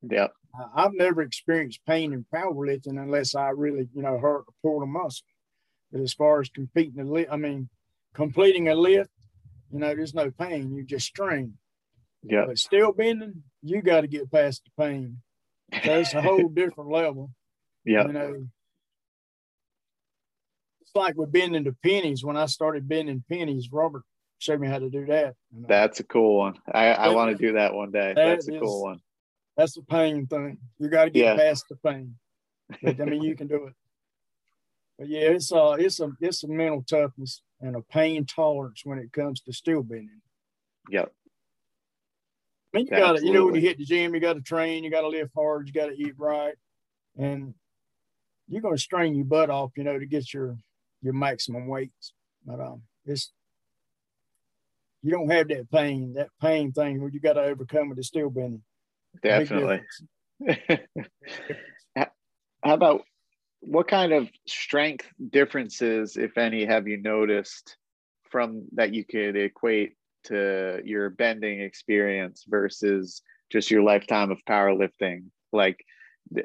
[0.02, 0.28] Yeah.
[0.74, 4.86] I've never experienced pain in powerlifting unless I really, you know, hurt or pulled a
[4.86, 5.26] muscle.
[5.92, 7.68] But as far as competing a lift, I mean,
[8.14, 9.10] completing a lift,
[9.72, 10.74] you know, there's no pain.
[10.74, 11.54] You just strain.
[12.22, 12.44] Yeah.
[12.46, 15.18] But still bending, you got to get past the pain.
[15.84, 17.30] That's a whole different level.
[17.84, 18.06] Yeah.
[18.06, 18.46] You know,
[20.80, 22.24] it's like with bending the pennies.
[22.24, 24.02] When I started bending pennies, Robert
[24.38, 25.28] showed me how to do that.
[25.28, 26.54] Uh, that's a cool one.
[26.72, 28.14] I, I want to do that one day.
[28.14, 29.00] That that's a is, cool one.
[29.56, 30.58] That's the pain thing.
[30.78, 31.36] You got to get yeah.
[31.36, 32.14] past the pain.
[32.82, 33.74] But, I mean, you can do it.
[34.98, 38.98] But yeah, it's a it's a it's a mental toughness and a pain tolerance when
[38.98, 40.20] it comes to steel bending.
[40.90, 41.12] Yep.
[42.74, 44.42] I mean, you got to, you know, when you hit the gym, you got to
[44.42, 46.54] train, you got to lift hard, you got to eat right,
[47.16, 47.54] and
[48.46, 50.56] you're going to strain your butt off, you know, to get your
[51.02, 52.12] your maximum weights.
[52.44, 53.32] But um, it's
[55.02, 58.04] you don't have that pain, that pain thing where you got to overcome with the
[58.04, 58.62] steel bending.
[59.22, 59.82] Definitely.
[61.96, 63.02] How about
[63.60, 67.76] what kind of strength differences, if any, have you noticed
[68.30, 69.94] from that you could equate
[70.28, 75.24] to your bending experience versus just your lifetime of powerlifting?
[75.52, 75.84] Like,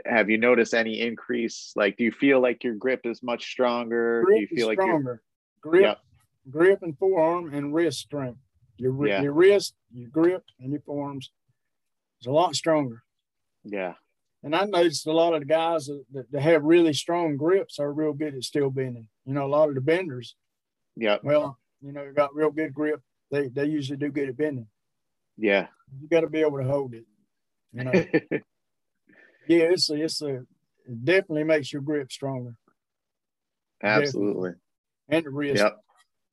[0.06, 1.74] have you noticed any increase?
[1.76, 4.24] Like, do you feel like your grip is much stronger?
[4.26, 5.22] Grip do you feel like stronger?
[5.62, 6.00] Grip, yep.
[6.50, 8.39] grip, and forearm and wrist strength.
[8.78, 9.22] Your yeah.
[9.22, 11.32] your wrist, your grip, and your forearms
[12.22, 13.04] is a lot stronger.
[13.63, 13.93] Yeah.
[14.43, 17.93] And I noticed a lot of the guys that, that have really strong grips are
[17.93, 19.08] real good at steel bending.
[19.26, 20.36] You know, a lot of the benders.
[20.98, 21.17] Yeah.
[21.24, 23.02] Well, you know, got real good grip
[23.34, 24.67] they they usually do good at bending.
[25.38, 25.67] Yeah.
[26.00, 27.06] You got to be able to hold it.
[27.74, 27.91] You know.
[29.48, 30.36] yeah, it's a, it's a
[30.86, 32.56] it definitely makes your grip stronger.
[33.82, 34.52] Absolutely.
[34.52, 34.60] Definitely.
[35.10, 35.63] And the wrist.
[35.63, 35.78] Yep.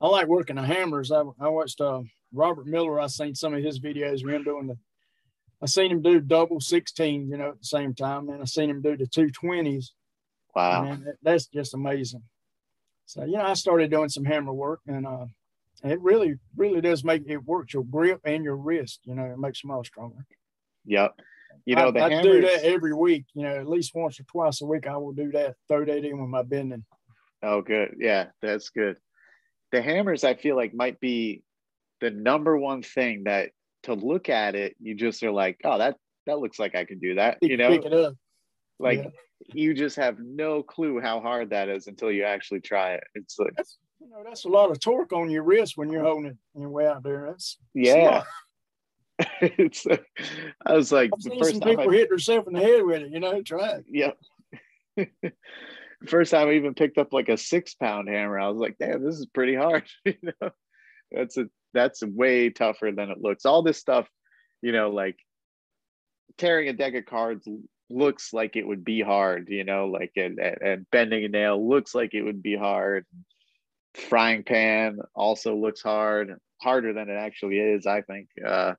[0.03, 1.11] I like working the hammers.
[1.11, 2.01] I, I watched uh,
[2.33, 3.01] Robert Miller.
[3.01, 4.77] I seen some of his videos of him doing the.
[5.63, 8.71] I seen him do double 16, you know, at the same time, and I seen
[8.71, 9.93] him do the two twenties.
[10.55, 12.23] Wow, and that's just amazing.
[13.07, 15.27] So you know, I started doing some hammer work, and uh,
[15.83, 19.01] it really, really does make it works your grip and your wrist.
[19.05, 20.27] You know, it makes them all stronger.
[20.87, 21.15] Yep.
[21.67, 23.27] You know, I, I do that every week.
[23.35, 25.57] You know, at least once or twice a week, I will do that.
[25.69, 26.85] Throw that in with my bending.
[27.43, 27.97] Oh, good.
[27.99, 28.97] Yeah, that's good.
[29.73, 31.43] The hammers, I feel like, might be
[32.01, 33.51] the number one thing that
[33.85, 36.99] to look at it, you just are like, oh, that that looks like I can
[36.99, 37.39] do that.
[37.41, 38.15] You You know, pick it up.
[38.79, 39.11] like yeah.
[39.53, 43.05] you just have no clue how hard that is until you actually try it.
[43.15, 46.05] It's like, That's you know that's a lot of torque on your wrist when you're
[46.05, 47.27] holding it and you're way out there.
[47.29, 48.23] That's a yeah.
[49.41, 49.87] it's
[50.67, 52.85] I was like I've the first some time people I, hit themselves in the head
[52.85, 53.11] with it.
[53.11, 53.85] You know, try it.
[53.89, 54.13] yeah.
[56.07, 59.05] first time I even picked up like a six pound hammer, I was like, damn,
[59.05, 59.85] this is pretty hard.
[60.05, 60.51] you know,
[61.13, 63.45] that's a that's way tougher than it looks.
[63.45, 64.09] All this stuff,
[64.63, 65.17] you know, like
[66.39, 67.47] carrying a deck of cards
[67.91, 71.95] looks like it would be hard, you know, like and, and bending a nail looks
[71.95, 73.05] like it would be hard.
[73.95, 78.29] Frying pan also looks hard, harder than it actually is, I think.
[78.45, 78.75] Uh,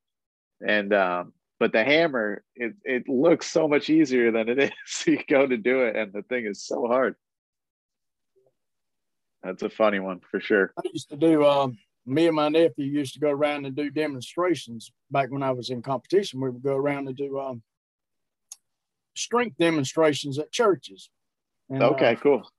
[0.66, 5.06] and um, but the hammer, it it looks so much easier than it is.
[5.06, 7.16] you go to do it, and the thing is so hard.
[9.44, 10.72] That's a funny one for sure.
[10.78, 11.46] I used to do.
[11.46, 15.52] Um, me and my nephew used to go around and do demonstrations back when I
[15.52, 16.42] was in competition.
[16.42, 17.62] We would go around and do um,
[19.16, 21.10] strength demonstrations at churches.
[21.70, 22.50] And, Okay, uh, cool.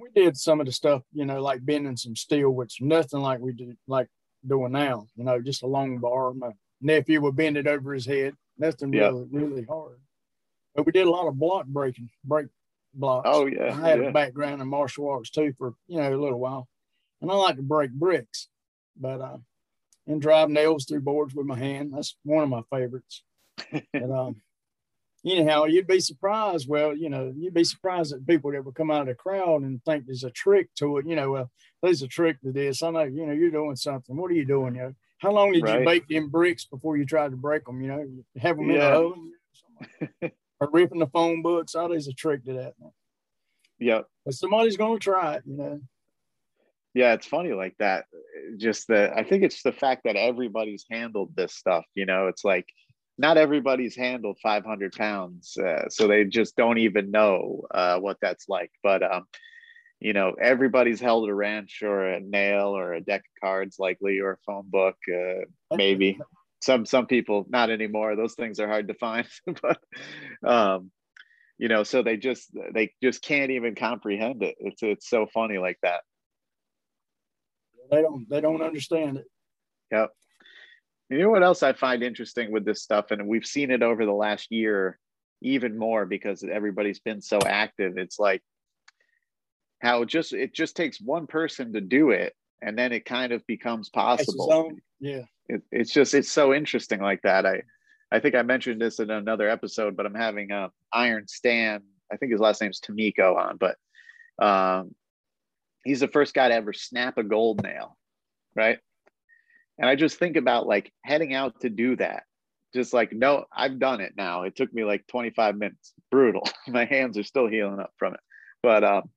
[0.00, 3.40] We did some of the stuff, you know, like bending some steel, which nothing like
[3.40, 4.08] we do like
[4.46, 5.06] doing now.
[5.16, 6.32] You know, just a long bar.
[6.34, 8.34] My nephew would bend it over his head.
[8.58, 9.08] Nothing Yeah.
[9.08, 9.98] really, really hard.
[10.74, 12.46] But we did a lot of block breaking, break
[12.92, 13.28] blocks.
[13.30, 14.08] Oh yeah, I had yeah.
[14.08, 16.68] a background in martial arts too for you know a little while,
[17.20, 18.48] and I like to break bricks,
[18.96, 19.38] but uh,
[20.06, 21.92] and drive nails through boards with my hand.
[21.94, 23.22] That's one of my favorites.
[23.92, 24.36] and um,
[25.24, 26.68] anyhow, you'd be surprised.
[26.68, 29.62] Well, you know, you'd be surprised at people that would come out of the crowd
[29.62, 31.06] and think there's a trick to it.
[31.06, 31.50] You know, well,
[31.82, 32.82] there's a trick to this.
[32.82, 34.16] I know, you know, you're doing something.
[34.16, 34.74] What are you doing?
[34.74, 35.78] You know, how long did Right.
[35.80, 37.80] you bake them bricks before you tried to break them?
[37.80, 38.08] You know,
[38.38, 39.32] have them in the oven.
[40.60, 41.74] Or ripping the phone books.
[41.74, 42.74] Oh, there's a trick to that.
[43.80, 44.06] Yep.
[44.24, 45.80] But somebody's going to try it, you know.
[46.94, 48.04] yeah it's funny like that
[48.56, 52.44] just the i think it's the fact that everybody's handled this stuff you know it's
[52.44, 52.66] like
[53.16, 58.48] not everybody's handled 500 pounds uh, so they just don't even know uh, what that's
[58.48, 59.24] like but um
[60.00, 64.18] you know everybody's held a wrench or a nail or a deck of cards likely
[64.18, 66.18] or a phone book uh, maybe.
[66.60, 68.16] some some people not anymore.
[68.16, 69.26] Those things are hard to find
[69.62, 69.78] but
[70.46, 70.90] um
[71.58, 74.56] you know so they just they just can't even comprehend it.
[74.58, 76.00] It's it's so funny like that.
[77.90, 79.26] They don't they don't understand it.
[79.92, 80.10] Yep.
[81.10, 84.04] You know what else I find interesting with this stuff, and we've seen it over
[84.06, 84.98] the last year
[85.42, 87.98] even more because everybody's been so active.
[87.98, 88.42] It's like
[89.80, 93.46] how just it just takes one person to do it, and then it kind of
[93.46, 94.52] becomes possible.
[94.52, 95.22] own- Yeah.
[95.46, 97.44] It, it's just it's so interesting like that.
[97.44, 97.62] I
[98.10, 101.82] I think I mentioned this in another episode, but I'm having um, Iron Stan.
[102.10, 103.76] I think his last name's Tamiko on, but
[104.42, 104.94] um,
[105.84, 107.98] he's the first guy to ever snap a gold nail,
[108.54, 108.78] right?
[109.78, 112.24] And I just think about like heading out to do that.
[112.74, 114.42] Just like, no, I've done it now.
[114.42, 115.92] It took me like 25 minutes.
[116.10, 116.48] Brutal.
[116.68, 118.20] My hands are still healing up from it.
[118.62, 119.10] But um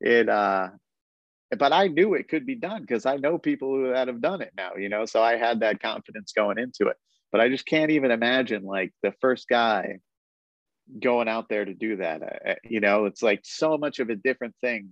[0.00, 0.68] it uh
[1.58, 4.40] but I knew it could be done because I know people who that have done
[4.40, 5.04] it now, you know.
[5.04, 6.96] So I had that confidence going into it.
[7.32, 9.98] But I just can't even imagine like the first guy
[10.98, 12.22] going out there to do that.
[12.22, 14.90] Uh, you know, it's like so much of a different thing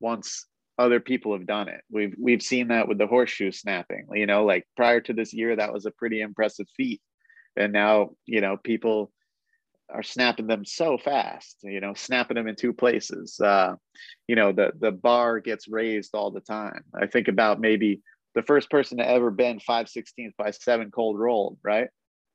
[0.00, 0.46] once
[0.78, 1.80] other people have done it.
[1.90, 4.06] We've we've seen that with the horseshoe snapping.
[4.14, 7.00] You know, like prior to this year, that was a pretty impressive feat,
[7.56, 9.10] and now you know people
[9.92, 11.56] are snapping them so fast.
[11.62, 13.40] You know, snapping them in two places.
[13.40, 13.74] Uh,
[14.28, 16.84] you know, the the bar gets raised all the time.
[16.94, 18.00] I think about maybe
[18.34, 21.58] the first person to ever bend five sixteenths by seven cold rolled.
[21.64, 21.88] Right,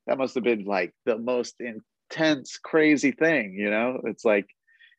[0.07, 3.53] that must have been like the most intense, crazy thing.
[3.53, 4.47] You know, it's like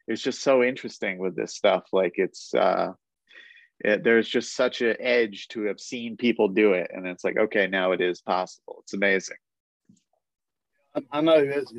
[0.08, 1.84] it's just so interesting with this stuff.
[1.92, 2.54] Like it's.
[2.54, 2.92] uh
[3.84, 7.36] it, there's just such an edge to have seen people do it and it's like
[7.38, 9.36] okay now it is possible it's amazing
[11.10, 11.72] I, know it's,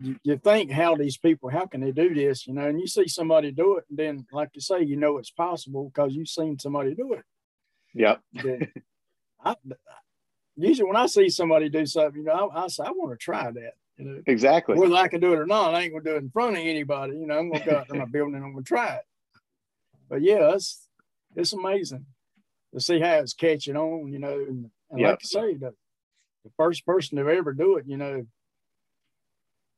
[0.00, 2.46] you, you think how these people, how can they do this?
[2.46, 5.18] You know, and you see somebody do it, and then, like you say, you know
[5.18, 7.24] it's possible because you've seen somebody do it.
[7.94, 8.20] yep
[9.44, 9.56] I,
[10.56, 13.22] usually, when I see somebody do something, you know, I, I say, I want to
[13.22, 13.74] try that.
[13.96, 16.22] You know, exactly whether I can do it or not, I ain't gonna do it
[16.22, 17.14] in front of anybody.
[17.16, 19.02] You know, I'm gonna go out to my building and I'm gonna try it.
[20.10, 20.86] But yeah, it's
[21.36, 22.04] it's amazing
[22.74, 24.12] to see how it's catching on.
[24.12, 25.08] You know, and, and Yep.
[25.08, 25.72] like I say, the,
[26.44, 28.26] the first person to ever do it, you know,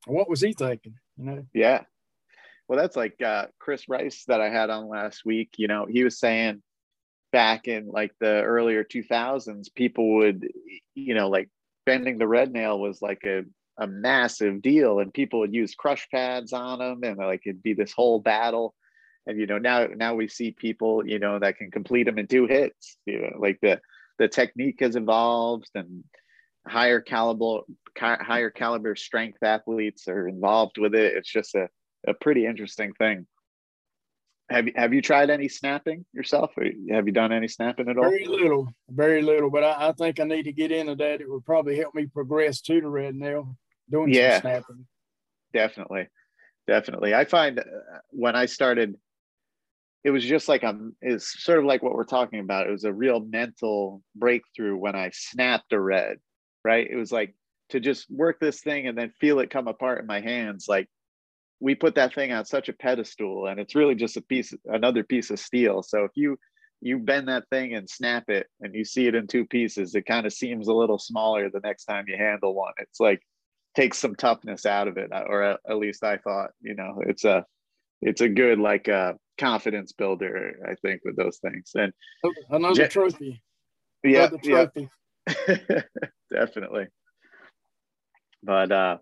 [0.06, 0.94] what was he thinking?
[1.18, 1.82] You know, yeah
[2.68, 6.02] well that's like uh, chris rice that i had on last week you know he
[6.04, 6.62] was saying
[7.30, 10.48] back in like the earlier 2000s people would
[10.94, 11.50] you know like
[11.84, 13.42] bending the red nail was like a,
[13.78, 17.74] a massive deal and people would use crush pads on them and like it'd be
[17.74, 18.74] this whole battle
[19.26, 22.26] and you know now now we see people you know that can complete them in
[22.26, 23.80] two hits you know like the
[24.18, 26.04] the technique has evolved and
[26.66, 27.60] higher caliber
[27.98, 31.14] higher caliber strength athletes are involved with it.
[31.16, 31.68] It's just a,
[32.06, 33.26] a pretty interesting thing.
[34.50, 37.96] Have you have you tried any snapping yourself, or have you done any snapping at
[37.96, 38.04] all?
[38.04, 39.50] Very little, very little.
[39.50, 41.20] But I, I think I need to get into that.
[41.20, 43.56] It would probably help me progress to the red nail
[43.90, 44.40] doing Yeah.
[44.40, 44.86] some snapping.
[45.52, 46.06] definitely
[46.66, 47.62] definitely i find uh,
[48.10, 48.94] when i started
[50.04, 52.66] it was just like i'm it's sort of like what we're talking about.
[52.66, 56.18] It was a real mental breakthrough when i snapped a red
[56.64, 56.88] right?
[56.88, 57.34] It was like
[57.70, 60.66] to just work this thing and then feel it come apart in my hands.
[60.68, 60.88] Like
[61.60, 65.04] we put that thing on such a pedestal and it's really just a piece another
[65.04, 65.82] piece of steel.
[65.82, 66.38] So if you
[66.80, 70.06] you bend that thing and snap it and you see it in two pieces it
[70.06, 72.72] kind of seems a little smaller the next time you handle one.
[72.78, 73.22] It's like
[73.76, 77.24] takes some toughness out of it or at, at least i thought you know it's
[77.24, 77.42] a
[78.02, 81.70] it's a good like uh confidence builder i think with those things.
[81.74, 81.92] And
[82.50, 83.42] Another Ja- trophy.
[84.04, 84.66] yeah Another yeah.
[84.66, 85.84] trophy.
[86.32, 86.86] definitely.
[88.42, 88.98] But uh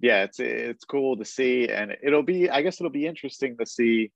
[0.00, 3.64] yeah it's it's cool to see and it'll be i guess it'll be interesting to
[3.66, 4.10] see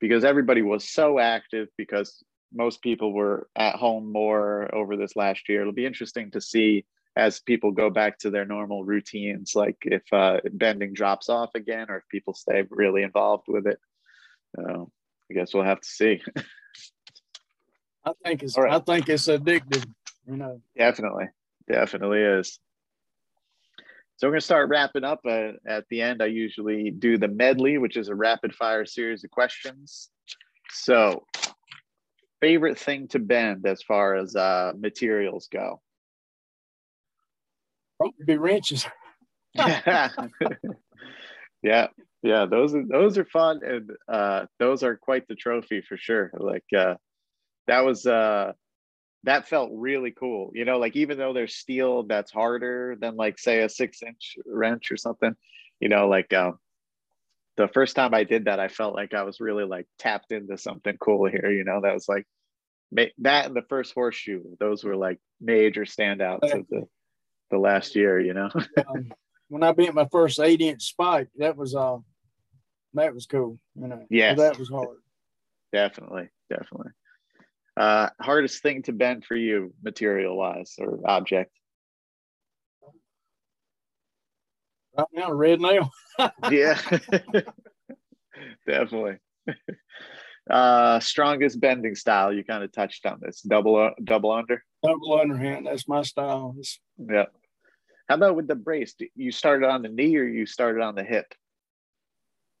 [0.00, 5.48] because everybody was so active because most people were at home more over this last
[5.48, 5.60] year.
[5.62, 6.84] It'll be interesting to see
[7.16, 11.86] as people go back to their normal routines like if uh bending drops off again
[11.88, 13.78] or if people stay really involved with it
[14.58, 14.82] uh,
[15.30, 16.20] i guess we'll have to see
[18.04, 18.72] I think it's right.
[18.72, 19.86] I think it's addictive.
[20.26, 20.60] You know.
[20.76, 21.26] Definitely,
[21.70, 22.58] definitely is.
[24.16, 25.20] So we're going to start wrapping up.
[25.28, 29.24] Uh, at the end, I usually do the medley, which is a rapid fire series
[29.24, 30.10] of questions.
[30.70, 31.24] So,
[32.40, 35.80] favorite thing to bend as far as uh, materials go?
[38.26, 38.86] Be wrenches.
[39.54, 40.08] yeah,
[42.22, 46.30] yeah, those are those are fun, and uh, those are quite the trophy for sure.
[46.34, 46.94] Like uh,
[47.66, 48.52] that was uh,
[49.24, 50.50] that felt really cool.
[50.54, 54.36] You know, like even though there's steel that's harder than like say a six inch
[54.46, 55.34] wrench or something,
[55.80, 56.58] you know, like um,
[57.56, 60.58] the first time I did that, I felt like I was really like tapped into
[60.58, 61.50] something cool here.
[61.50, 62.26] You know, that was like
[63.18, 64.42] that and the first horseshoe.
[64.58, 66.86] Those were like major standouts of the
[67.54, 68.20] the last year.
[68.20, 68.50] You know.
[68.88, 69.12] Um,
[69.48, 71.98] when I bent my first eight inch spike, that was uh
[72.94, 73.58] that was cool.
[73.74, 74.04] You know.
[74.10, 74.38] Yes.
[74.38, 74.98] That was hard.
[75.72, 76.92] definitely definitely
[77.76, 81.50] uh hardest thing to bend for you material wise or object
[84.96, 85.90] Right now, red nail.
[86.50, 86.78] yeah
[88.66, 89.18] definitely
[90.48, 95.18] uh strongest bending style you kind of touched on this double uh, double under Double
[95.18, 95.66] underhand.
[95.66, 96.54] That's my style.
[96.58, 97.24] It's, yeah
[98.08, 100.94] how about with the brace Do- you started on the knee or you started on
[100.94, 101.26] the hip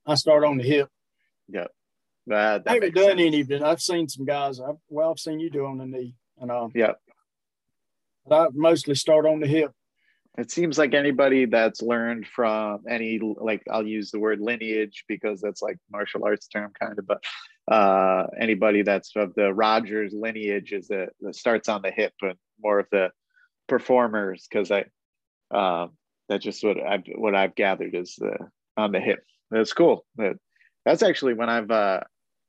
[0.06, 0.88] I start on the hip.
[1.48, 1.66] yeah
[2.26, 3.50] that, I haven't done sense.
[3.50, 4.58] any, I've seen some guys.
[4.58, 6.92] I've, well, I've seen you do on the knee, and um, yeah
[8.26, 9.70] but I mostly start on the hip.
[10.38, 15.40] it seems like anybody that's learned from any like i'll use the word lineage because
[15.40, 17.22] that's like martial arts term kind of but
[17.70, 22.78] uh anybody that's of the rogers lineage is that starts on the hip and more
[22.78, 23.10] of the
[23.68, 24.84] performers because i
[25.54, 25.90] um
[26.28, 28.36] that's just what i've what i've gathered is the
[28.76, 30.36] on the hip that's cool But
[30.84, 32.00] that's actually when i've uh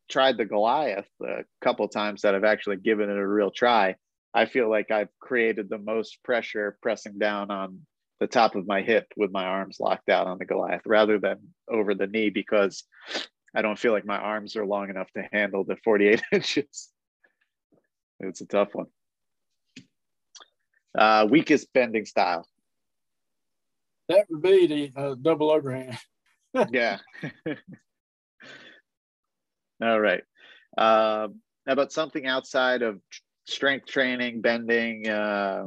[0.10, 3.96] tried the goliath a couple times that i've actually given it a real try
[4.36, 7.80] I feel like I've created the most pressure pressing down on
[8.20, 11.40] the top of my hip with my arms locked out on the Goliath rather than
[11.72, 12.84] over the knee because
[13.56, 16.90] I don't feel like my arms are long enough to handle the 48 inches.
[18.20, 18.88] It's a tough one.
[20.98, 22.46] Uh, weakest bending style.
[24.10, 25.98] That would be the uh, double overhand.
[26.72, 27.00] Yeah.
[29.82, 30.24] All right.
[30.78, 31.30] How
[31.68, 33.02] about something outside of
[33.46, 35.66] strength training, bending, uh,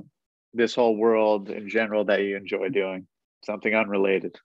[0.55, 3.07] this whole world in general that you enjoy doing?
[3.45, 4.36] Something unrelated.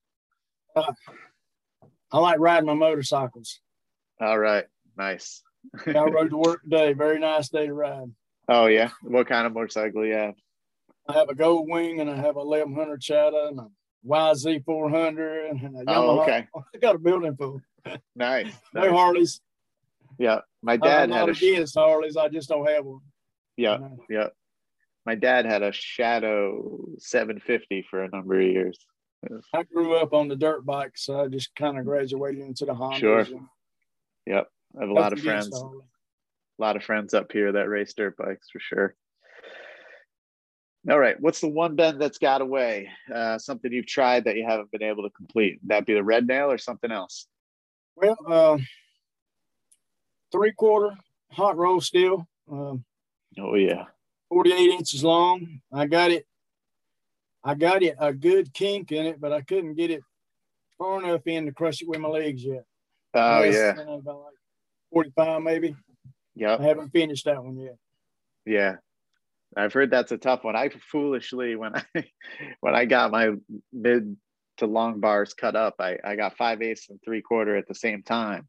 [0.75, 3.61] I like riding my motorcycles.
[4.19, 4.65] All right.
[4.97, 5.41] Nice.
[5.87, 6.91] I rode to work today.
[6.91, 8.11] Very nice day to ride.
[8.49, 8.89] Oh yeah.
[9.01, 10.35] What kind of motorcycle you have?
[11.07, 13.67] I have a Gold Wing and I have a 1100 Shadow and a
[14.05, 15.83] YZ 400 and a Yamaha.
[15.87, 16.47] Oh, okay.
[16.55, 17.61] I got a building full.
[18.15, 18.47] Nice.
[18.73, 18.91] No nice.
[18.91, 19.41] Harleys.
[20.17, 20.39] Yeah.
[20.61, 22.15] My I'm dad had a against Harleys.
[22.15, 23.01] I just don't have one.
[23.57, 23.97] yeah, know?
[24.09, 24.27] yeah.
[25.05, 28.79] My dad had a Shadow 750 for a number of years.
[29.53, 32.73] I grew up on the dirt bike, so I just kind of graduated into the
[32.73, 32.99] Hondas.
[32.99, 33.25] Sure.
[34.27, 34.47] Yep.
[34.77, 35.53] I have a lot of friends.
[35.53, 35.69] a
[36.57, 38.95] lot of friends up here that race dirt bikes for sure.
[40.89, 42.89] All right, what's the one bend that's got away?
[43.13, 45.59] Uh, something you've tried that you haven't been able to complete?
[45.67, 47.27] That be the red nail or something else?
[47.95, 48.57] Well, uh,
[50.31, 50.95] three quarter
[51.31, 52.83] hot roll steel, um,
[53.39, 53.85] Oh yeah,
[54.29, 55.61] 48 inches long.
[55.71, 56.27] I got it
[57.43, 60.01] I got it a good kink in it, but I couldn't get it
[60.77, 62.63] far enough in to crush it with my legs yet.
[63.13, 64.33] Oh yeah, you know, about like
[64.91, 65.75] 45 maybe.
[66.35, 67.77] Yeah, I haven't finished that one yet.
[68.45, 68.75] yeah.
[69.55, 70.55] I've heard that's a tough one.
[70.55, 71.83] I foolishly when I
[72.61, 73.31] when I got my
[73.71, 74.15] mid
[74.57, 77.75] to long bars cut up, I I got five eighths and three quarter at the
[77.75, 78.47] same time,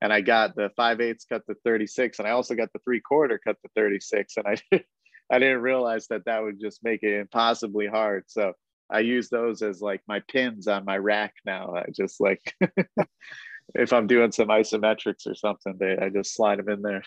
[0.00, 2.80] and I got the five eighths cut to thirty six, and I also got the
[2.80, 4.56] three quarter cut to thirty six, and I
[5.30, 8.24] I didn't realize that that would just make it impossibly hard.
[8.28, 8.52] So
[8.90, 11.74] I use those as like my pins on my rack now.
[11.74, 12.54] I just like
[13.74, 17.02] if I'm doing some isometrics or something, they I just slide them in there.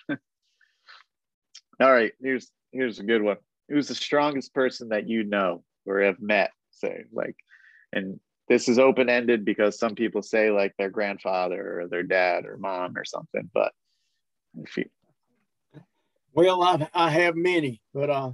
[1.80, 3.38] All right, here's here's a good one.
[3.70, 6.52] Who's the strongest person that you know or have met?
[6.72, 7.36] Say like,
[7.94, 12.46] and this is open ended because some people say like their grandfather or their dad
[12.46, 13.50] or mom or something.
[13.54, 13.74] But
[14.58, 14.86] if you,
[16.34, 18.32] Well, I I have many, but uh,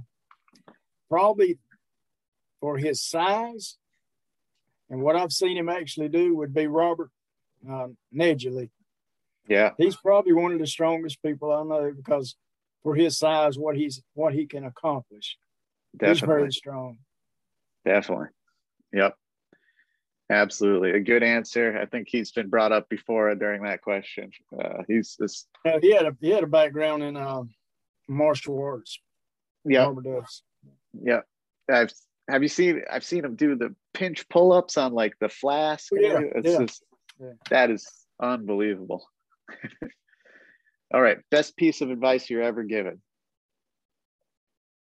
[1.08, 1.58] probably
[2.60, 3.76] for his size
[4.92, 7.10] and what I've seen him actually do would be Robert
[7.68, 8.70] uh, Nejedly.
[9.48, 12.36] yeah, He's probably one of the strongest people I know because
[12.82, 15.36] for his size, what he's what he can accomplish,
[16.00, 16.98] he's very strong.
[17.84, 18.28] definitely,
[18.92, 19.14] yep,
[20.30, 21.78] absolutely, a good answer.
[21.80, 24.30] I think he's been brought up before during that question.
[24.58, 27.42] Uh, he's this, Uh, he had a he had a background in uh,
[28.08, 29.00] martial arts.
[29.64, 29.92] yeah,
[31.00, 31.20] Yeah.
[31.70, 31.92] I've
[32.28, 35.92] have you seen I've seen him do the pinch pull-ups on like the flask.
[35.92, 36.20] Yeah.
[36.34, 36.82] Yeah, just
[37.20, 37.32] yeah.
[37.50, 37.86] that is
[38.20, 39.06] unbelievable.
[40.92, 41.18] All right.
[41.30, 43.00] Best piece of advice you're ever given.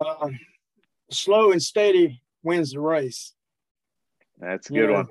[0.00, 0.28] Uh,
[1.10, 3.32] slow and steady wins the race.
[4.38, 5.06] That's a You good know, one.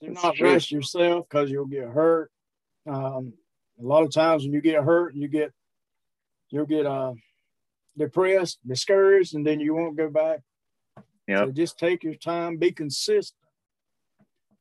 [0.00, 0.52] Do That's not true.
[0.52, 2.30] rush yourself because you'll get hurt.
[2.86, 3.34] Um,
[3.80, 5.52] a lot of times when you get hurt, you get
[6.50, 7.12] you'll get uh,
[7.96, 10.40] depressed, discouraged, and then you won't go back.
[11.28, 11.38] Yep.
[11.46, 13.38] So just take your time, be consistent.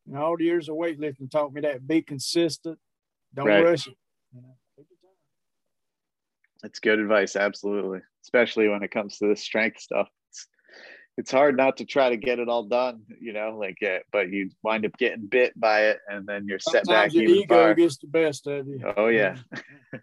[0.07, 2.77] And all the years of weightlifting taught me that be consistent.
[3.33, 3.63] Don't Right.
[3.63, 3.97] rush it.
[4.33, 4.60] You know, take your time.
[6.61, 7.35] That's good advice.
[7.35, 7.99] Absolutely.
[8.23, 10.07] Especially when it comes to the strength stuff.
[10.29, 10.47] It's,
[11.17, 14.29] it's hard not to try to get it all done, you know, like, it, but
[14.29, 17.55] you wind up getting bit by it and then you're set back Sometimes your ego
[17.55, 17.73] far.
[17.73, 18.81] gets the best of you.
[18.95, 19.37] Oh, yeah.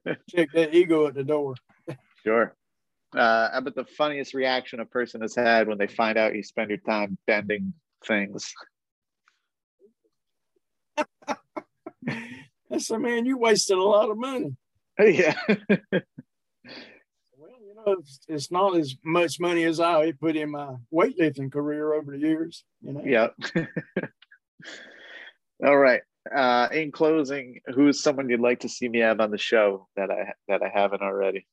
[0.30, 1.54] Check that ego at the door.
[2.26, 2.52] Sure.
[3.16, 6.42] Uh, how about the funniest reaction a person has had when they find out you
[6.42, 7.72] spend your time bending
[8.04, 8.52] things?
[12.09, 14.56] I said, man, you wasted a lot of money.
[14.98, 15.38] yeah.
[18.28, 22.64] It's, not as much money as I put in my weightlifting career over the years.
[22.82, 23.34] You know, Yep.
[25.64, 26.03] All right.
[26.34, 30.11] Uh, in closing, who's someone you'd like to see me have on the show that
[30.11, 31.47] I that I haven't already?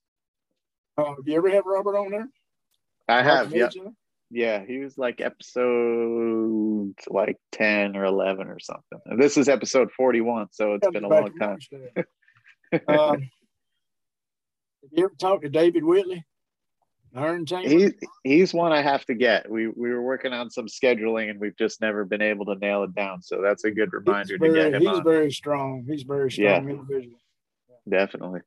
[0.98, 2.28] Uh, do you ever have Robert on there?
[3.08, 3.54] I have.
[3.54, 3.70] Yeah.
[4.30, 4.66] Yeah.
[4.66, 9.00] He was like episode like ten or eleven or something.
[9.06, 11.60] And this is episode forty-one, so it's been a long time.
[12.88, 13.22] um, have
[14.92, 16.26] you ever talked to David Whitley?
[17.70, 17.92] He
[18.26, 19.50] he's one I have to get.
[19.50, 22.84] We we were working on some scheduling and we've just never been able to nail
[22.84, 23.22] it down.
[23.22, 25.04] So that's a good reminder he's to very, get him he's on.
[25.04, 25.86] very strong.
[25.88, 26.56] He's very Yeah.
[26.60, 27.18] strong individual.
[27.90, 28.42] Definitely.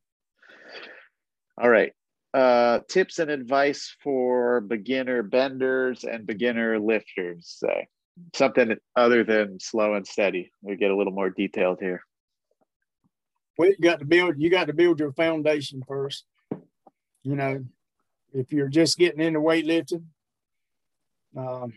[1.61, 1.93] All right.
[2.34, 7.47] Uh, tips and advice for beginner benders and beginner lifters.
[7.59, 7.89] Say
[8.34, 10.53] something other than slow and steady.
[10.61, 12.03] We get a little more detailed here.
[13.59, 14.36] Well, you got to build.
[14.38, 16.24] You got to build your foundation first.
[17.24, 17.64] You know,
[18.32, 20.04] if you're just getting into weightlifting,
[21.36, 21.72] um,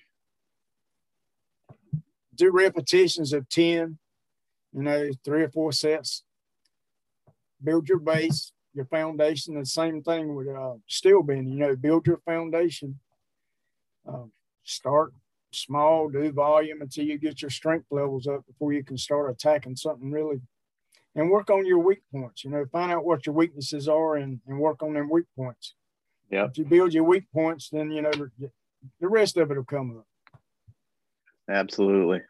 [2.36, 3.98] do repetitions of ten.
[4.74, 6.24] You know, three or four sets.
[7.64, 9.56] Build your base, your foundation.
[9.60, 11.50] The same thing with uh, steel bending.
[11.54, 13.00] You know, build your foundation.
[14.08, 14.32] Um,
[14.64, 15.14] start
[15.52, 19.76] small, do volume until you get your strength levels up before you can start attacking
[19.76, 20.42] something really
[21.16, 22.44] and work on your weak points.
[22.44, 25.76] You know, find out what your weaknesses are and, and work on them weak points.
[26.30, 26.46] Yeah.
[26.46, 28.32] If you build your weak points, then you know the,
[29.00, 30.06] the rest of it will come up.
[31.50, 32.22] Absolutely.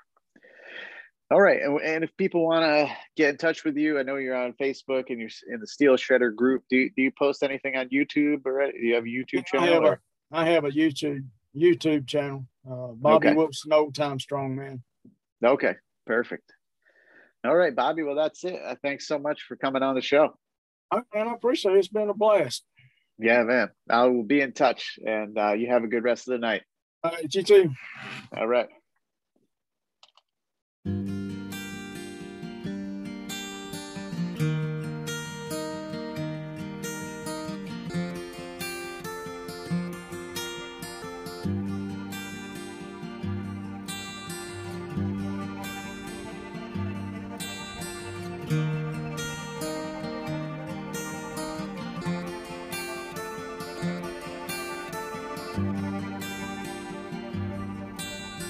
[1.29, 1.61] All right.
[1.61, 4.53] And, and if people want to get in touch with you, I know you're on
[4.53, 6.63] Facebook and you're in the Steel Shredder group.
[6.69, 9.59] Do you, do you post anything on YouTube or do you have a YouTube I
[9.59, 9.87] have channel?
[9.87, 10.01] or-
[10.33, 11.25] I have a YouTube
[11.55, 12.47] YouTube channel.
[12.65, 13.35] Uh, Bobby Okay.
[13.35, 14.81] Whoops, an old time strong man.
[15.43, 15.75] Okay.
[16.05, 16.51] Perfect.
[17.43, 18.03] All right, Bobby.
[18.03, 18.59] Well, that's it.
[18.63, 20.35] Uh, thanks so much for coming on the show.
[20.91, 21.79] I, and I appreciate it.
[21.79, 22.63] It's been a blast.
[23.17, 23.69] Yeah, man.
[23.89, 26.63] I will be in touch and uh, you have a good rest of the night.
[27.03, 27.71] All right, you too.
[28.35, 28.67] All right.